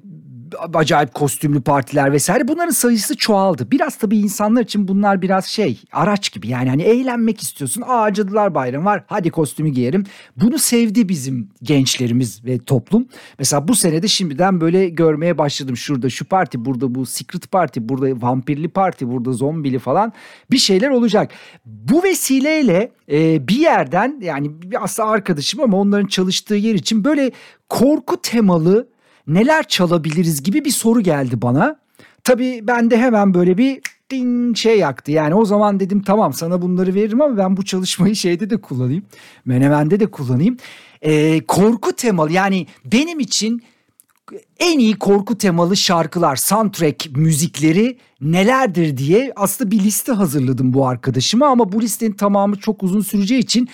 [0.73, 3.71] acayip kostümlü partiler vesaire bunların sayısı çoğaldı.
[3.71, 7.83] Biraz tabii insanlar için bunlar biraz şey araç gibi yani hani eğlenmek istiyorsun.
[7.88, 10.03] Aa Cadılar Bayramı var hadi kostümü giyerim.
[10.38, 13.07] Bunu sevdi bizim gençlerimiz ve toplum.
[13.39, 15.77] Mesela bu senede şimdiden böyle görmeye başladım.
[15.77, 20.13] Şurada şu parti burada bu secret parti burada vampirli parti burada zombili falan
[20.51, 21.31] bir şeyler olacak.
[21.65, 27.31] Bu vesileyle e, bir yerden yani aslında arkadaşım ama onların çalıştığı yer için böyle
[27.69, 28.88] korku temalı
[29.29, 31.79] neler çalabiliriz gibi bir soru geldi bana.
[32.23, 35.11] Tabii ben de hemen böyle bir ding şey yaktı.
[35.11, 39.05] Yani o zaman dedim tamam sana bunları veririm ama ben bu çalışmayı şeyde de kullanayım.
[39.45, 40.57] Menemen'de de kullanayım.
[41.01, 43.63] Ee, korku temalı yani benim için
[44.59, 51.47] en iyi korku temalı şarkılar, soundtrack müzikleri nelerdir diye aslında bir liste hazırladım bu arkadaşıma
[51.47, 53.69] ama bu listenin tamamı çok uzun süreceği için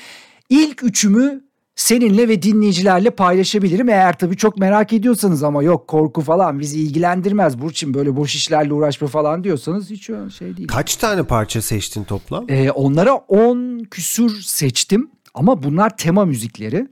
[0.49, 1.44] ilk üçümü
[1.75, 3.89] seninle ve dinleyicilerle paylaşabilirim.
[3.89, 7.61] Eğer tabii çok merak ediyorsanız ama yok korku falan bizi ilgilendirmez.
[7.61, 10.67] Burçin böyle boş işlerle uğraşma falan diyorsanız hiç öyle şey değil.
[10.67, 12.45] Kaç tane parça seçtin toplam?
[12.49, 16.87] Ee, onlara 10 küsür seçtim ama bunlar tema müzikleri.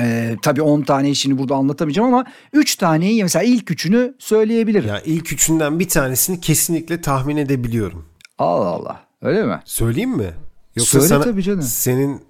[0.00, 4.88] Ee, tabii 10 tane işini burada anlatamayacağım ama 3 taneyi mesela ilk üçünü söyleyebilirim.
[4.88, 8.04] Ya ilk üçünden bir tanesini kesinlikle tahmin edebiliyorum.
[8.38, 9.60] Allah Allah öyle mi?
[9.64, 10.30] Söyleyeyim mi?
[10.76, 11.62] Yoksa Söyle sana, tabii canım.
[11.62, 12.20] Senin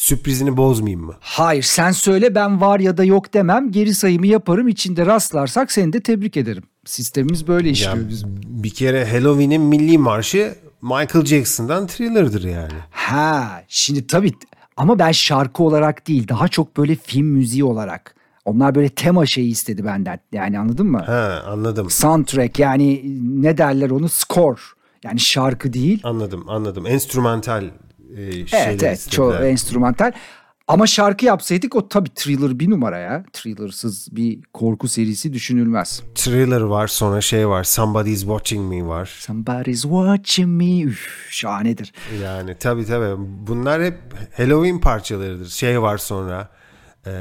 [0.00, 1.14] sürprizini bozmayayım mı?
[1.20, 5.92] Hayır sen söyle ben var ya da yok demem geri sayımı yaparım içinde rastlarsak seni
[5.92, 6.62] de tebrik ederim.
[6.84, 8.40] Sistemimiz böyle işliyor ya, bizim.
[8.44, 12.72] Bir kere Halloween'in milli marşı Michael Jackson'dan Thriller'dır yani.
[12.90, 14.32] Ha şimdi tabii
[14.76, 18.14] ama ben şarkı olarak değil daha çok böyle film müziği olarak.
[18.44, 20.20] Onlar böyle tema şeyi istedi benden.
[20.32, 21.02] Yani anladın mı?
[21.06, 21.90] Ha anladım.
[21.90, 23.02] Soundtrack yani
[23.42, 24.60] ne derler onu score.
[25.04, 26.00] Yani şarkı değil.
[26.04, 26.86] Anladım anladım.
[26.86, 27.64] Enstrümantal
[28.16, 30.12] e, evet evet çok enstrümantal.
[30.68, 33.24] Ama şarkı yapsaydık o tabii Thriller bir numara ya.
[33.32, 36.02] Thriller'sız bir korku serisi düşünülmez.
[36.14, 39.06] Thriller var sonra şey var Somebody's Watching Me var.
[39.20, 41.92] Somebody's Watching Me üf şahanedir.
[42.22, 43.98] Yani tabii tabii bunlar hep
[44.36, 45.48] Halloween parçalarıdır.
[45.48, 46.48] Şey var sonra
[47.06, 47.12] e,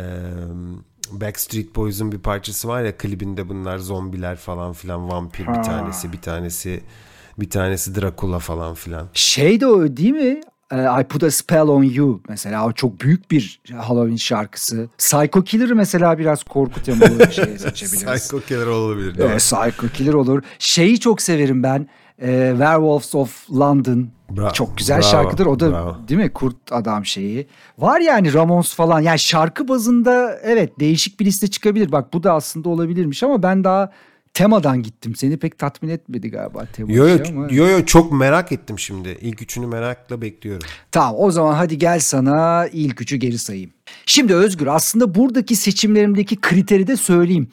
[1.12, 5.54] Backstreet Boys'un bir parçası var ya klibinde bunlar zombiler falan filan vampir ha.
[5.54, 6.84] bir tanesi bir tanesi
[7.40, 9.08] Bir tanesi Dracula falan filan.
[9.14, 10.42] Şey de o değil mi?
[10.72, 14.90] Ee, I Put a Spell on You mesela o çok büyük bir Halloween şarkısı.
[14.98, 18.06] Psycho Killer mesela biraz korku temalı bir şey seçebiliriz.
[18.06, 19.16] Psycho Killer olabilir.
[19.20, 20.44] Evet, Psycho Killer olur.
[20.60, 21.88] Şeyi çok severim ben.
[22.22, 24.10] Ee, Werewolves of London.
[24.30, 25.46] Bravo, çok güzel bravo, şarkıdır.
[25.46, 25.98] O da bravo.
[26.08, 26.34] değil mi?
[26.34, 27.48] Kurt adam şeyi.
[27.78, 29.00] Var yani Ramones falan.
[29.00, 31.92] Yani şarkı bazında evet değişik bir liste çıkabilir.
[31.92, 33.92] Bak bu da aslında olabilirmiş ama ben daha
[34.40, 35.16] temadan gittim.
[35.16, 37.48] Seni pek tatmin etmedi galiba tema Yo yo, ama.
[37.52, 39.18] yo yo çok merak ettim şimdi.
[39.22, 40.68] İlk üçünü merakla bekliyorum.
[40.92, 43.72] Tamam o zaman hadi gel sana ilk üçü geri sayayım.
[44.06, 47.48] Şimdi Özgür aslında buradaki seçimlerimdeki kriteri de söyleyeyim.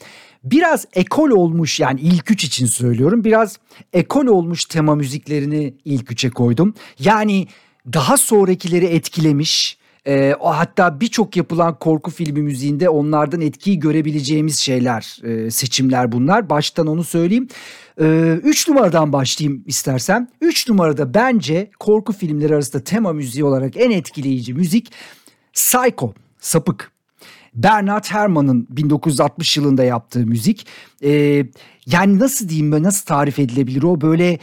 [0.44, 3.24] Biraz ekol olmuş yani ilk üç için söylüyorum.
[3.24, 3.58] Biraz
[3.92, 6.74] ekol olmuş tema müziklerini ilk üçe koydum.
[6.98, 7.46] Yani
[7.92, 9.78] daha sonrakileri etkilemiş.
[10.06, 16.50] E, o hatta birçok yapılan korku filmi müziğinde onlardan etkiyi görebileceğimiz şeyler, e, seçimler bunlar.
[16.50, 17.48] Baştan onu söyleyeyim.
[18.00, 20.28] E, üç numaradan başlayayım istersen.
[20.40, 24.92] Üç numarada bence korku filmleri arasında tema müziği olarak en etkileyici müzik
[25.52, 26.92] Psycho, Sapık.
[27.54, 30.66] Bernard Herrmann'ın 1960 yılında yaptığı müzik.
[31.02, 31.46] Ee,
[31.86, 34.38] yani nasıl diyeyim böyle nasıl tarif edilebilir o böyle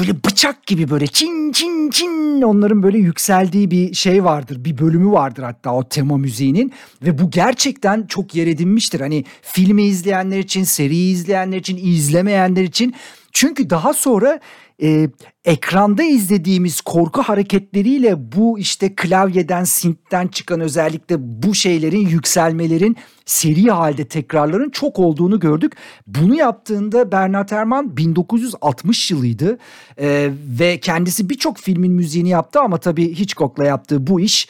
[0.00, 4.64] böyle bıçak gibi böyle çin çin çin onların böyle yükseldiği bir şey vardır.
[4.64, 9.00] Bir bölümü vardır hatta o tema müziğinin ve bu gerçekten çok yer edinmiştir.
[9.00, 12.94] Hani filmi izleyenler için, seriyi izleyenler için, izlemeyenler için.
[13.32, 14.40] Çünkü daha sonra
[14.82, 15.08] e,
[15.44, 24.04] ekranda izlediğimiz korku hareketleriyle bu işte klavyeden, synth'ten çıkan özellikle bu şeylerin yükselmelerin seri halde
[24.04, 25.72] tekrarların çok olduğunu gördük.
[26.06, 29.58] Bunu yaptığında Bernard Herrmann 1960 yılıydı
[29.98, 34.48] E, ve kendisi birçok filmin müziğini yaptı ama tabii Hitchcock'la yaptığı bu iş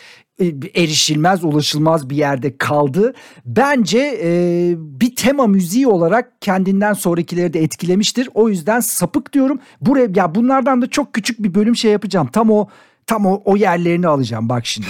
[0.74, 3.14] erişilmez, ulaşılmaz bir yerde kaldı.
[3.44, 8.29] Bence e, bir tema müziği olarak kendinden sonrakileri de etkilemiştir.
[8.35, 9.61] O yüzden sapık diyorum.
[9.81, 12.29] Buraya ya bunlardan da çok küçük bir bölüm şey yapacağım.
[12.33, 12.68] Tam o
[13.07, 14.88] tam o, o yerlerini alacağım bak şimdi.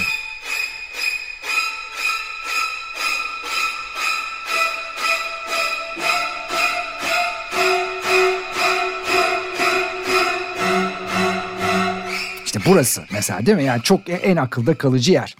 [12.67, 13.65] Burası mesela değil mi?
[13.65, 15.37] Yani çok en akılda kalıcı yer.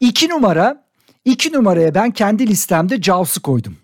[0.00, 0.84] İki numara,
[1.24, 3.76] iki numaraya ben kendi listemde Jaws'ı koydum.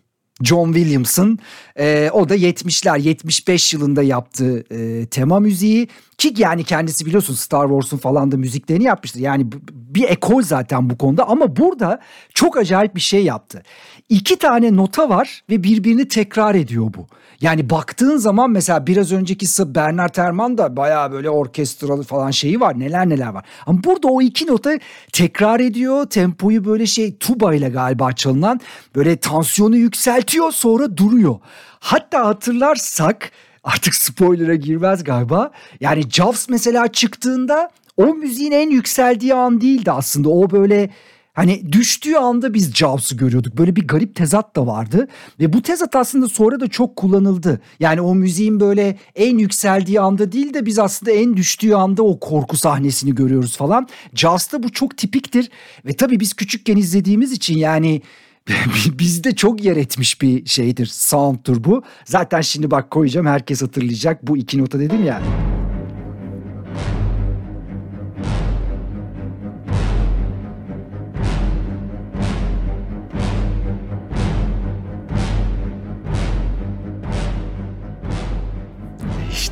[0.43, 1.39] John Williams'ın
[1.79, 7.69] e, o da 70'ler 75 yılında yaptığı e, tema müziği ki yani kendisi biliyorsun Star
[7.69, 9.21] Wars'un falan da müziklerini yapmıştır.
[9.21, 12.01] Yani bir ekol zaten bu konuda ama burada
[12.35, 13.63] çok acayip bir şey yaptı.
[14.09, 17.07] İki tane nota var ve birbirini tekrar ediyor bu.
[17.43, 22.81] Yani baktığın zaman mesela biraz önceki Bernard Herrmann da bayağı böyle orkestralı falan şeyi var.
[22.81, 23.45] Neler neler var.
[23.67, 24.79] Ama burada o iki nota
[25.13, 26.07] tekrar ediyor.
[26.07, 28.61] Tempoyu böyle şey tuba ile galiba çalınan
[28.95, 31.37] böyle tansiyonu yükseltiyor sonra duruyor.
[31.81, 33.31] Hatta hatırlarsak
[33.65, 35.51] artık spoiler'a girmez galiba.
[35.81, 40.29] Yani Jaws mesela çıktığında o müziğin en yükseldiği an değildi aslında.
[40.29, 40.91] O böyle
[41.33, 43.59] Hani düştüğü anda biz Jaws'ı görüyorduk.
[43.59, 45.09] Böyle bir garip tezat da vardı.
[45.41, 47.61] Ve bu tezat aslında sonra da çok kullanıldı.
[47.81, 52.21] Yani o müziğin böyle en yükseldiği anda değil de biz aslında en düştüğü anda o
[52.21, 53.89] korku sahnesini görüyoruz falan.
[54.15, 55.51] Jaws'ta bu çok tipiktir.
[55.87, 58.03] Ve tabii biz küçükken izlediğimiz için yani
[58.99, 60.87] bizde çok yer etmiş bir şeydir.
[60.87, 61.83] Sound'tur bu.
[62.05, 64.27] Zaten şimdi bak koyacağım herkes hatırlayacak.
[64.27, 65.23] Bu iki nota dedim ya.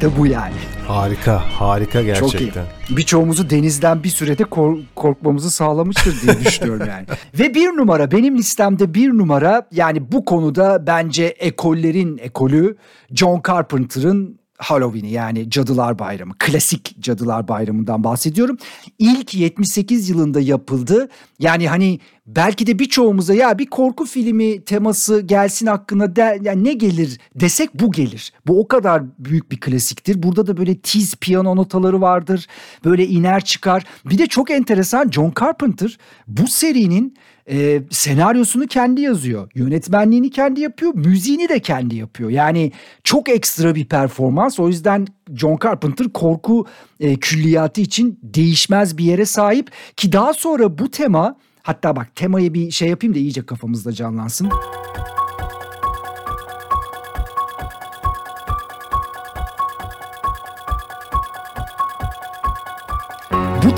[0.00, 0.54] İşte bu yani.
[0.86, 2.28] Harika, harika gerçekten.
[2.28, 2.96] Çok iyi.
[2.96, 7.06] Birçoğumuzu denizden bir sürede kor- korkmamızı sağlamıştır diye düşünüyorum yani.
[7.38, 12.76] Ve bir numara benim listemde bir numara yani bu konuda bence ekollerin ekolü
[13.14, 16.34] John Carpenter'ın Halloween'i yani Cadılar Bayramı.
[16.38, 18.56] Klasik Cadılar Bayramı'ndan bahsediyorum.
[18.98, 21.08] İlk 78 yılında yapıldı.
[21.38, 22.00] Yani hani
[22.36, 27.74] belki de birçoğumuza ya bir korku filmi teması gelsin hakkında de, yani ne gelir desek
[27.74, 28.32] bu gelir.
[28.46, 30.22] Bu o kadar büyük bir klasiktir.
[30.22, 32.46] Burada da böyle tiz piyano notaları vardır.
[32.84, 33.84] Böyle iner çıkar.
[34.04, 37.14] Bir de çok enteresan John Carpenter bu serinin
[37.50, 39.50] e, senaryosunu kendi yazıyor.
[39.54, 40.94] Yönetmenliğini kendi yapıyor.
[40.94, 42.30] Müziğini de kendi yapıyor.
[42.30, 42.72] Yani
[43.04, 44.60] çok ekstra bir performans.
[44.60, 46.66] O yüzden John Carpenter korku
[47.00, 49.70] e, külliyatı için değişmez bir yere sahip.
[49.96, 54.50] Ki daha sonra bu tema hatta bak temayı bir şey yapayım da iyice kafamızda canlansın.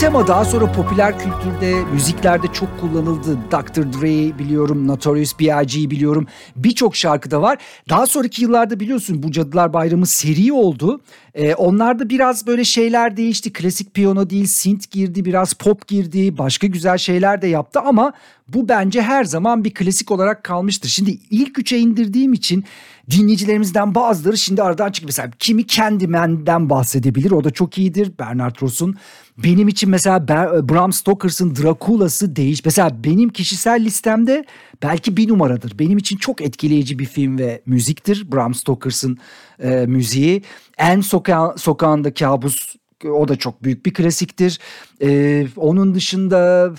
[0.02, 3.38] Tema daha sonra popüler kültürde, müziklerde çok kullanıldı.
[3.50, 3.82] Dr.
[3.92, 5.90] Dre biliyorum, Notorious B.I.G.
[5.90, 6.26] biliyorum.
[6.56, 7.58] Birçok şarkıda var.
[7.88, 11.00] Daha sonraki yıllarda biliyorsun bu Cadılar Bayramı seri oldu.
[11.34, 13.52] E, onlarda biraz böyle şeyler değişti.
[13.52, 18.12] Klasik piyano değil, synth girdi, biraz pop girdi, başka güzel şeyler de yaptı ama
[18.48, 20.88] bu bence her zaman bir klasik olarak kalmıştır.
[20.88, 22.64] Şimdi ilk üçe indirdiğim için
[23.10, 25.06] dinleyicilerimizden bazıları şimdi aradan çıktı.
[25.06, 27.30] Mesela kimi Candyman'den bahsedebilir.
[27.30, 28.12] O da çok iyidir.
[28.18, 28.96] Bernard Ross'un.
[29.38, 30.28] Benim için mesela
[30.68, 32.64] Bram Stoker'sın Dracula'sı değiş.
[32.64, 34.44] Mesela benim kişisel listemde
[34.82, 35.78] belki bir numaradır.
[35.78, 38.32] Benim için çok etkileyici bir film ve müziktir.
[38.32, 39.18] Bram Stoker'sın
[39.62, 40.42] e, müziği.
[40.78, 42.76] En soka sokağında kabus
[43.10, 44.58] o da çok büyük bir klasiktir.
[45.02, 46.72] Ee, onun dışında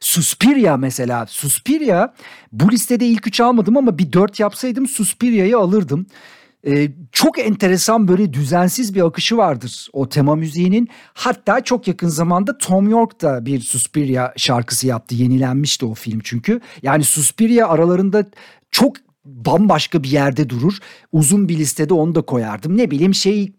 [0.00, 1.26] Suspiria mesela.
[1.26, 2.14] Suspiria
[2.52, 6.06] bu listede ilk üç almadım ama bir dört yapsaydım Suspiria'yı alırdım.
[6.66, 10.88] Ee, çok enteresan böyle düzensiz bir akışı vardır o tema müziğinin.
[11.14, 15.14] Hatta çok yakın zamanda Tom York da bir Suspiria şarkısı yaptı.
[15.14, 16.60] Yenilenmişti o film çünkü.
[16.82, 18.24] Yani Suspiria aralarında
[18.70, 18.96] çok
[19.28, 20.78] bambaşka bir yerde durur.
[21.12, 22.76] Uzun bir listede onu da koyardım.
[22.76, 23.50] Ne bileyim şey e,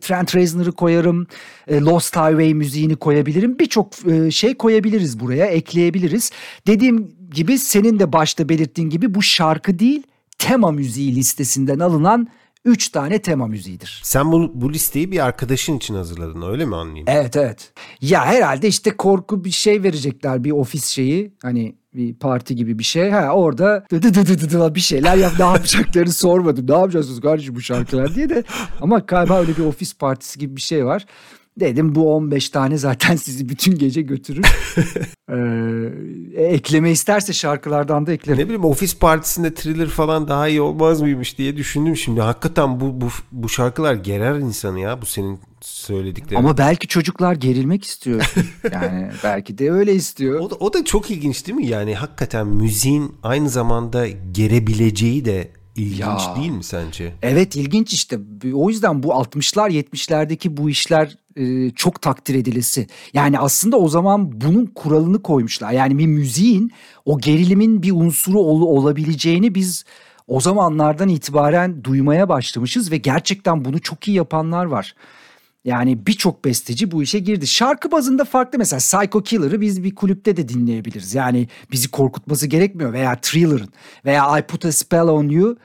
[0.00, 1.26] Trent Reznor'ı koyarım.
[1.68, 3.58] E, Lost Highway müziğini koyabilirim.
[3.58, 6.30] Birçok e, şey koyabiliriz buraya, ekleyebiliriz.
[6.66, 10.02] Dediğim gibi senin de başta belirttiğin gibi bu şarkı değil,
[10.38, 12.28] tema müziği listesinden alınan
[12.64, 14.00] 3 tane tema müziğidir.
[14.04, 17.06] Sen bu, bu listeyi bir arkadaşın için hazırladın öyle mi anlayayım?
[17.08, 17.72] Evet evet.
[18.00, 21.34] Ya herhalde işte korku bir şey verecekler bir ofis şeyi.
[21.42, 23.10] Hani bir parti gibi bir şey.
[23.10, 25.32] Ha orada dı dı dı dı dı bir şeyler yap.
[25.38, 26.66] Ne yapacaklarını sormadım.
[26.68, 28.44] Ne yapacaksınız kardeşim bu şarkılar diye de.
[28.80, 31.06] Ama galiba öyle bir ofis partisi gibi bir şey var.
[31.60, 34.46] Dedim bu 15 tane zaten sizi bütün gece götürür.
[36.36, 38.38] ee, ekleme isterse şarkılardan da eklerim.
[38.38, 42.20] Ne bileyim ofis partisinde thriller falan daha iyi olmaz mıymış diye düşündüm şimdi.
[42.20, 46.40] Hakikaten bu bu, bu şarkılar gerer insanı ya bu senin söylediklerin.
[46.40, 48.32] Ama belki çocuklar gerilmek istiyor.
[48.72, 50.40] yani belki de öyle istiyor.
[50.40, 51.66] O da, o da çok ilginç değil mi?
[51.66, 57.12] Yani hakikaten müziğin aynı zamanda gerebileceği de ilginç ya, değil mi sence?
[57.22, 58.18] Evet ilginç işte.
[58.54, 62.86] O yüzden bu 60'lar 70'lerdeki bu işler e, çok takdir edilisi.
[63.12, 65.72] Yani aslında o zaman bunun kuralını koymuşlar.
[65.72, 66.72] Yani bir müziğin
[67.04, 69.84] o gerilimin bir unsuru ol, olabileceğini biz
[70.28, 74.94] o zamanlardan itibaren duymaya başlamışız ve gerçekten bunu çok iyi yapanlar var.
[75.66, 77.46] Yani birçok besteci bu işe girdi.
[77.46, 81.14] Şarkı bazında farklı mesela Psycho Killer'ı biz bir kulüpte de dinleyebiliriz.
[81.14, 83.68] Yani bizi korkutması gerekmiyor veya Thriller'ın
[84.04, 85.56] veya I Put a Spell on You.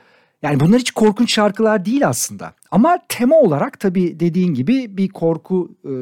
[0.42, 2.54] Yani bunlar hiç korkunç şarkılar değil aslında.
[2.70, 5.92] Ama tema olarak tabii dediğin gibi bir korku e,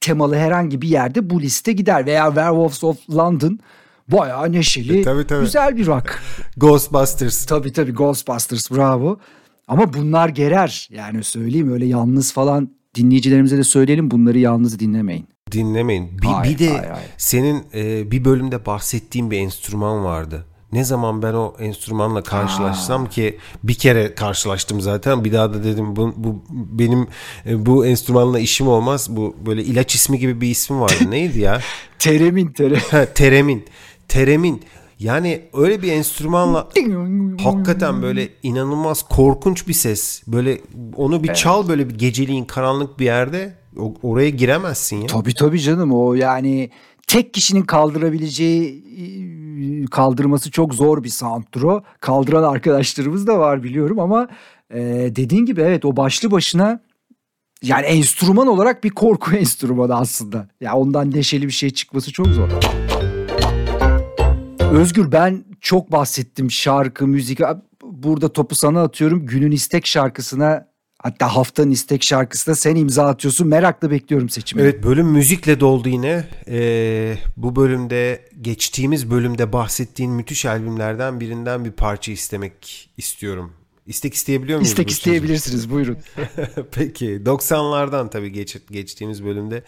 [0.00, 2.06] temalı herhangi bir yerde bu liste gider.
[2.06, 3.58] Veya Werewolves of London
[4.08, 5.44] bayağı neşeli, e, tabii, tabii.
[5.44, 6.20] güzel bir rock.
[6.56, 7.46] Ghostbusters.
[7.46, 9.18] Tabii tabii Ghostbusters bravo.
[9.68, 15.26] Ama bunlar gerer yani söyleyeyim öyle yalnız falan dinleyicilerimize de söyleyelim bunları yalnız dinlemeyin.
[15.52, 16.18] Dinlemeyin.
[16.22, 17.08] Bir, hayır, bir de hayır, hayır.
[17.18, 20.46] senin e, bir bölümde bahsettiğin bir enstrüman vardı.
[20.72, 23.08] Ne zaman ben o enstrümanla karşılaşsam Aa.
[23.08, 25.24] ki bir kere karşılaştım zaten.
[25.24, 27.06] Bir daha da dedim bu, bu benim
[27.46, 29.08] e, bu enstrümanla işim olmaz.
[29.10, 30.94] Bu böyle ilaç ismi gibi bir ismi vardı.
[31.10, 31.60] Neydi ya?
[31.98, 32.80] teremin, teremin.
[33.14, 33.64] teremin.
[34.08, 34.62] Teremin.
[35.04, 36.68] Yani öyle bir enstrümanla
[37.44, 40.22] hakikaten böyle inanılmaz korkunç bir ses.
[40.26, 40.60] Böyle
[40.96, 41.36] onu bir evet.
[41.36, 43.54] çal böyle bir geceliğin karanlık bir yerde
[44.02, 45.06] oraya giremezsin ya.
[45.06, 46.70] Tabii tabii canım o yani
[47.06, 48.84] tek kişinin kaldırabileceği
[49.90, 51.82] kaldırması çok zor bir sound'tur o.
[52.00, 54.28] Kaldıran arkadaşlarımız da var biliyorum ama
[54.74, 54.80] e,
[55.16, 56.80] dediğin gibi evet o başlı başına
[57.62, 60.36] yani enstrüman olarak bir korku enstrümanı aslında.
[60.36, 62.48] Ya yani ondan neşeli bir şey çıkması çok zor.
[64.76, 67.40] Özgür ben çok bahsettim şarkı, müzik.
[67.82, 69.26] Burada topu sana atıyorum.
[69.26, 70.66] Günün istek şarkısına
[70.98, 73.48] hatta haftanın istek şarkısına sen imza atıyorsun.
[73.48, 74.62] Merakla bekliyorum seçimi.
[74.62, 76.24] Evet bölüm müzikle doldu yine.
[76.48, 83.52] Ee, bu bölümde geçtiğimiz bölümde bahsettiğin müthiş albümlerden birinden bir parça istemek istiyorum.
[83.86, 84.70] İstek isteyebiliyor muyuz?
[84.70, 85.98] İstek isteyebilirsiniz buyurun.
[86.72, 89.62] Peki 90'lardan tabii geç, geçtiğimiz bölümde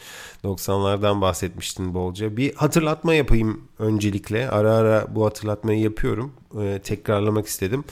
[0.45, 2.37] 90'lardan bahsetmiştin bolca.
[2.37, 4.51] Bir hatırlatma yapayım öncelikle.
[4.51, 6.33] Ara ara bu hatırlatmayı yapıyorum.
[6.61, 7.85] Ee, tekrarlamak istedim.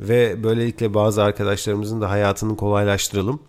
[0.00, 3.42] Ve böylelikle bazı arkadaşlarımızın da hayatını kolaylaştıralım.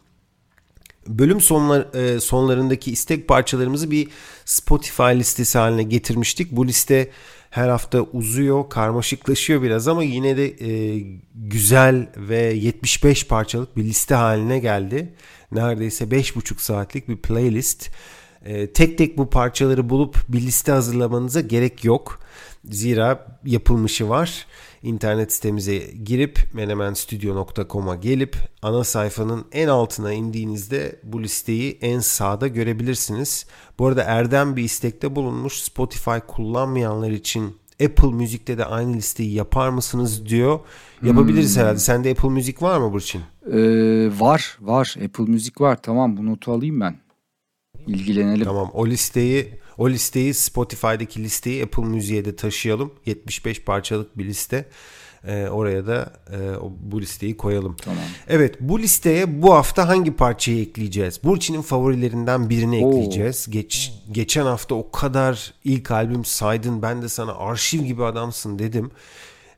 [1.07, 4.07] Bölüm sonlar, e, sonlarındaki istek parçalarımızı bir
[4.45, 6.51] Spotify listesi haline getirmiştik.
[6.51, 7.11] Bu liste
[7.49, 11.03] her hafta uzuyor, karmaşıklaşıyor biraz ama yine de e,
[11.35, 15.13] güzel ve 75 parçalık bir liste haline geldi.
[15.51, 17.89] Neredeyse 5,5 saatlik bir playlist.
[18.45, 22.19] E, tek tek bu parçaları bulup bir liste hazırlamanıza gerek yok.
[22.64, 24.45] Zira yapılmışı var.
[24.84, 33.45] İnternet sitemize girip menemenstudio.com'a gelip ana sayfanın en altına indiğinizde bu listeyi en sağda görebilirsiniz.
[33.80, 35.53] Bu arada Erdem bir istekte bulunmuş.
[35.53, 40.60] Spotify kullanmayanlar için Apple Müzik'te de aynı listeyi yapar mısınız diyor.
[41.03, 41.62] Yapabiliriz Hmm.
[41.62, 41.80] herhalde.
[41.80, 43.22] Sende Apple Müzik var mı Burçin?
[43.51, 43.57] Ee,
[44.20, 46.95] var var Apple Müzik var tamam bu notu alayım ben.
[47.88, 48.45] İlgilenelim.
[48.45, 52.91] Tamam o listeyi o listeyi Spotify'daki listeyi Apple Müziğe de taşıyalım.
[53.05, 54.65] 75 parçalık bir liste.
[55.27, 56.38] Ee, oraya da e,
[56.80, 57.75] bu listeyi koyalım.
[57.82, 58.03] Tamam.
[58.27, 61.19] Evet bu listeye bu hafta hangi parçayı ekleyeceğiz?
[61.23, 62.89] Burçin'in favorilerinden birini Oo.
[62.89, 63.47] ekleyeceğiz.
[63.49, 68.91] Geç, geçen hafta o kadar ilk albüm saydın ben de sana arşiv gibi adamsın dedim.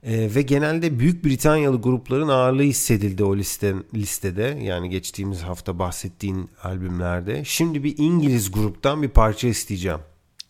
[0.04, 4.60] Ee, ve genelde Büyük Britanyalı grupların ağırlığı hissedildi o liste, listede.
[4.62, 7.44] Yani geçtiğimiz hafta bahsettiğin albümlerde.
[7.46, 10.00] Şimdi bir İngiliz gruptan bir parça isteyeceğim.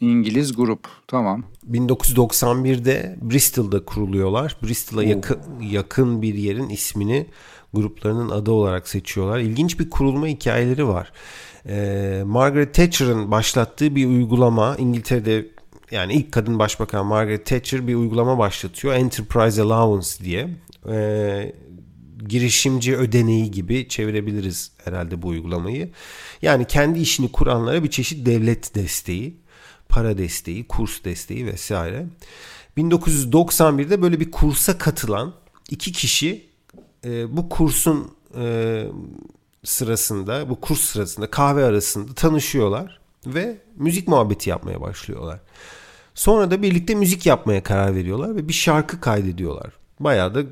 [0.02, 1.43] İngiliz grup tamam.
[1.72, 4.58] 1991'de Bristol'da kuruluyorlar.
[4.64, 7.28] Bristol'a yakın, yakın bir yerin ismini
[7.74, 9.39] gruplarının adı olarak seçiyorlar.
[9.39, 11.12] İlginç bir kurulma hikayeleri var.
[11.68, 15.47] Ee, Margaret Thatcher'ın başlattığı bir uygulama İngiltere'de
[15.91, 18.93] yani ilk kadın başbakan Margaret Thatcher bir uygulama başlatıyor.
[18.93, 20.49] Enterprise Allowance diye.
[20.89, 21.54] Ee,
[22.28, 25.89] girişimci ödeneği gibi çevirebiliriz herhalde bu uygulamayı.
[26.41, 29.41] Yani kendi işini kuranlara bir çeşit devlet desteği,
[29.92, 32.06] para desteği, kurs desteği vesaire.
[32.78, 35.34] 1991'de böyle bir kursa katılan
[35.70, 36.46] iki kişi
[37.06, 38.86] e, bu kursun e,
[39.64, 45.39] sırasında, bu kurs sırasında kahve arasında tanışıyorlar ve müzik muhabbeti yapmaya başlıyorlar.
[46.16, 49.74] Sonra da birlikte müzik yapmaya karar veriyorlar ve bir şarkı kaydediyorlar.
[50.00, 50.44] Bayağı da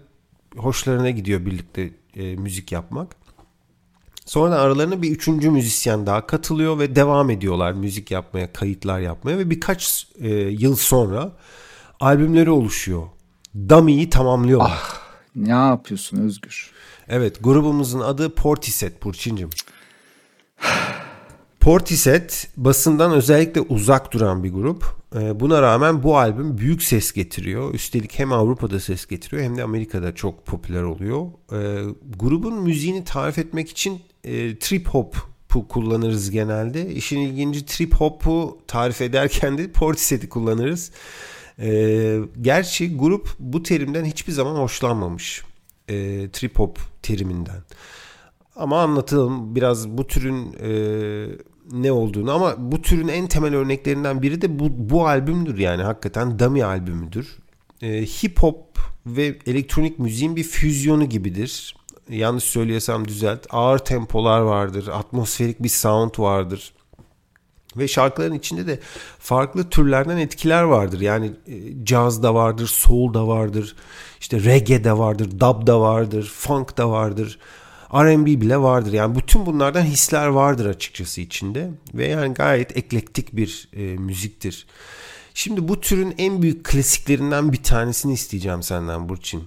[0.58, 3.16] hoşlarına gidiyor birlikte e, müzik yapmak.
[4.30, 9.50] Sonra aralarına bir üçüncü müzisyen daha katılıyor ve devam ediyorlar müzik yapmaya, kayıtlar yapmaya ve
[9.50, 11.32] birkaç e, yıl sonra
[12.00, 13.04] albümleri oluşuyor.
[13.70, 14.80] Dummy'yi tamamlıyorlar.
[15.36, 16.72] Ne yapıyorsun Özgür?
[17.08, 19.50] Evet grubumuzun adı Portishead Burçin'cim.
[21.60, 24.99] Portishead basından özellikle uzak duran bir grup.
[25.16, 27.74] Ee, Buna rağmen bu albüm büyük ses getiriyor.
[27.74, 31.28] Üstelik hem Avrupa'da ses getiriyor hem de Amerika'da çok popüler oluyor.
[31.52, 31.84] Ee,
[32.20, 35.30] Grubun müziğini tarif etmek için e, trip hop
[35.70, 36.90] kullanırız genelde.
[36.94, 40.92] İşin ilginci trip hop'u tarif ederken de Portishead'i kullanırız.
[41.60, 45.44] Ee, gerçi grup bu terimden hiçbir zaman hoşlanmamış.
[45.90, 47.64] Ee, trip hop teriminden.
[48.60, 50.72] Ama anlatalım biraz bu türün e,
[51.72, 56.40] ne olduğunu ama bu türün en temel örneklerinden biri de bu, bu albümdür yani hakikaten
[56.40, 57.38] Dummy albümüdür.
[57.82, 61.76] E, hip hop ve elektronik müziğin bir füzyonu gibidir.
[62.10, 63.48] Yanlış söylüyorsam düzelt.
[63.50, 66.74] Ağır tempolar vardır, atmosferik bir sound vardır.
[67.78, 68.80] Ve şarkıların içinde de
[69.20, 71.02] farklı türlerden etkiler vardır.
[71.02, 73.76] Yani e, caz da vardır, soul da vardır,
[74.20, 77.40] işte reggae de vardır, dub da vardır, funk da vardır.
[77.94, 78.94] R&B bile vardır.
[78.94, 84.68] Yani bütün bunlardan hisler vardır açıkçası içinde ve yani gayet eklektik bir e, müziktir.
[85.34, 89.44] Şimdi bu türün en büyük klasiklerinden bir tanesini isteyeceğim senden Burçin.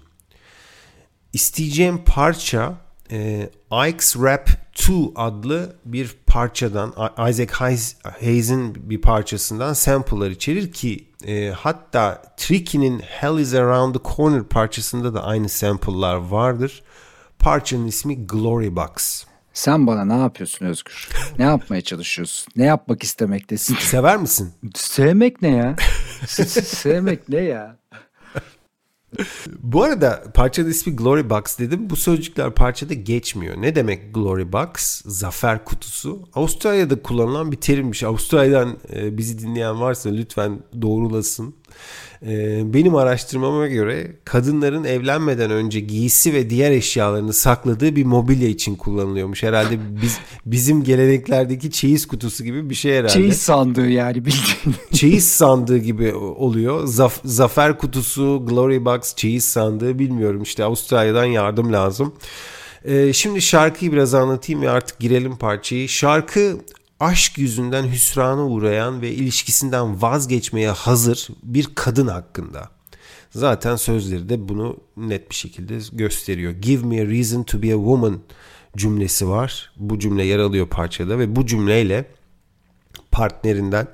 [1.32, 2.74] İsteyeceğim parça
[3.11, 3.51] e,
[3.88, 6.90] Ike's Rap 2 adlı bir parçadan
[7.30, 14.01] Isaac Hayes- Hayes'in bir parçasından sample'lar içerir ki e, hatta Tricky'nin Hell is Around the
[14.14, 16.82] Corner parçasında da aynı sample'lar vardır.
[17.43, 19.24] Parçanın ismi Glory Box.
[19.53, 21.09] Sen bana ne yapıyorsun Özgür?
[21.38, 22.53] Ne yapmaya çalışıyorsun?
[22.57, 23.74] Ne yapmak istemektesin?
[23.74, 24.53] Sever misin?
[24.74, 25.76] Sevmek ne ya?
[26.26, 27.76] Sevmek ne ya?
[29.59, 31.90] Bu arada parçada ismi Glory Box dedim.
[31.90, 33.62] Bu sözcükler parçada geçmiyor.
[33.62, 35.03] Ne demek Glory Box?
[35.05, 36.28] Zafer kutusu.
[36.34, 38.03] Avustralya'da kullanılan bir terimmiş.
[38.03, 41.55] Avustralya'dan e, bizi dinleyen varsa lütfen doğrulasın.
[42.26, 48.76] E, benim araştırmama göre kadınların evlenmeden önce giysi ve diğer eşyalarını sakladığı bir mobilya için
[48.76, 49.42] kullanılıyormuş.
[49.42, 54.76] Herhalde biz bizim geleneklerdeki çeyiz kutusu gibi bir şey herhalde Çeyiz sandığı yani bildiğin.
[54.92, 56.84] çeyiz sandığı gibi oluyor.
[56.86, 62.12] Zaf- zafer kutusu, Glory Box, çeyiz sandığı bilmiyorum işte Avustralya'dan yardım lazım.
[62.84, 65.88] Ee, şimdi şarkıyı biraz anlatayım ve artık girelim parçayı.
[65.88, 66.56] Şarkı
[67.03, 72.70] aşk yüzünden hüsrana uğrayan ve ilişkisinden vazgeçmeye hazır bir kadın hakkında.
[73.30, 76.53] Zaten sözleri de bunu net bir şekilde gösteriyor.
[76.53, 78.20] Give me a reason to be a woman
[78.76, 79.72] cümlesi var.
[79.76, 82.09] Bu cümle yer alıyor parçada ve bu cümleyle
[83.11, 83.88] partnerinden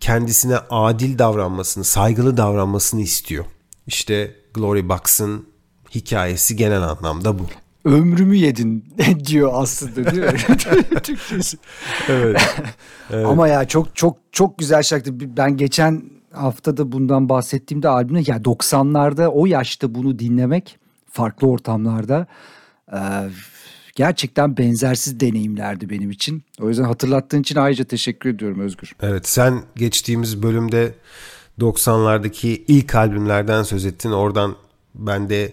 [0.00, 3.44] kendisine adil davranmasını, saygılı davranmasını istiyor.
[3.86, 5.46] İşte Glory Box'ın
[5.94, 7.46] hikayesi genel anlamda bu.
[7.86, 8.84] Ömrümü yedin
[9.26, 10.38] diyor aslında değil mi?
[11.02, 11.56] Türkçesi.
[12.08, 12.60] Evet.
[13.26, 15.36] Ama ya çok çok çok güzel şarkı.
[15.36, 20.78] Ben geçen hafta da bundan bahsettiğimde albümde ya 90'larda o yaşta bunu dinlemek
[21.10, 22.26] farklı ortamlarda
[22.92, 22.98] e,
[23.94, 26.42] gerçekten benzersiz deneyimlerdi benim için.
[26.60, 28.92] O yüzden hatırlattığın için ayrıca teşekkür ediyorum Özgür.
[29.02, 30.94] Evet sen geçtiğimiz bölümde
[31.60, 34.10] 90'lardaki ilk albümlerden söz ettin.
[34.10, 34.56] Oradan
[34.94, 35.52] ben de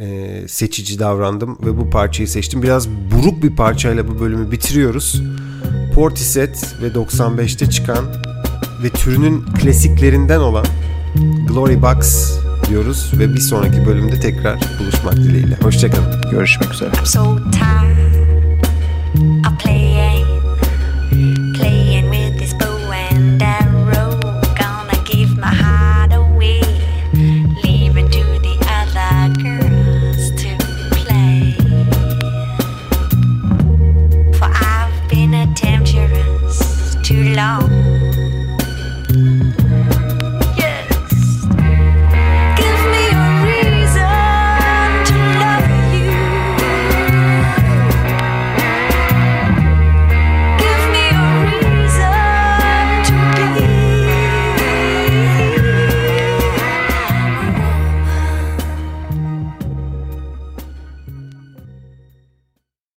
[0.00, 2.62] e, seçici davrandım ve bu parçayı seçtim.
[2.62, 5.22] Biraz buruk bir parçayla bu bölümü bitiriyoruz.
[5.94, 8.04] Portishead ve 95'te çıkan
[8.82, 10.66] ve türünün klasiklerinden olan
[11.48, 12.32] Glory Box
[12.68, 15.56] diyoruz ve bir sonraki bölümde tekrar buluşmak dileğiyle.
[15.62, 16.30] Hoşçakalın.
[16.30, 16.90] Görüşmek üzere.
[17.04, 18.64] So tired
[19.46, 19.93] of playing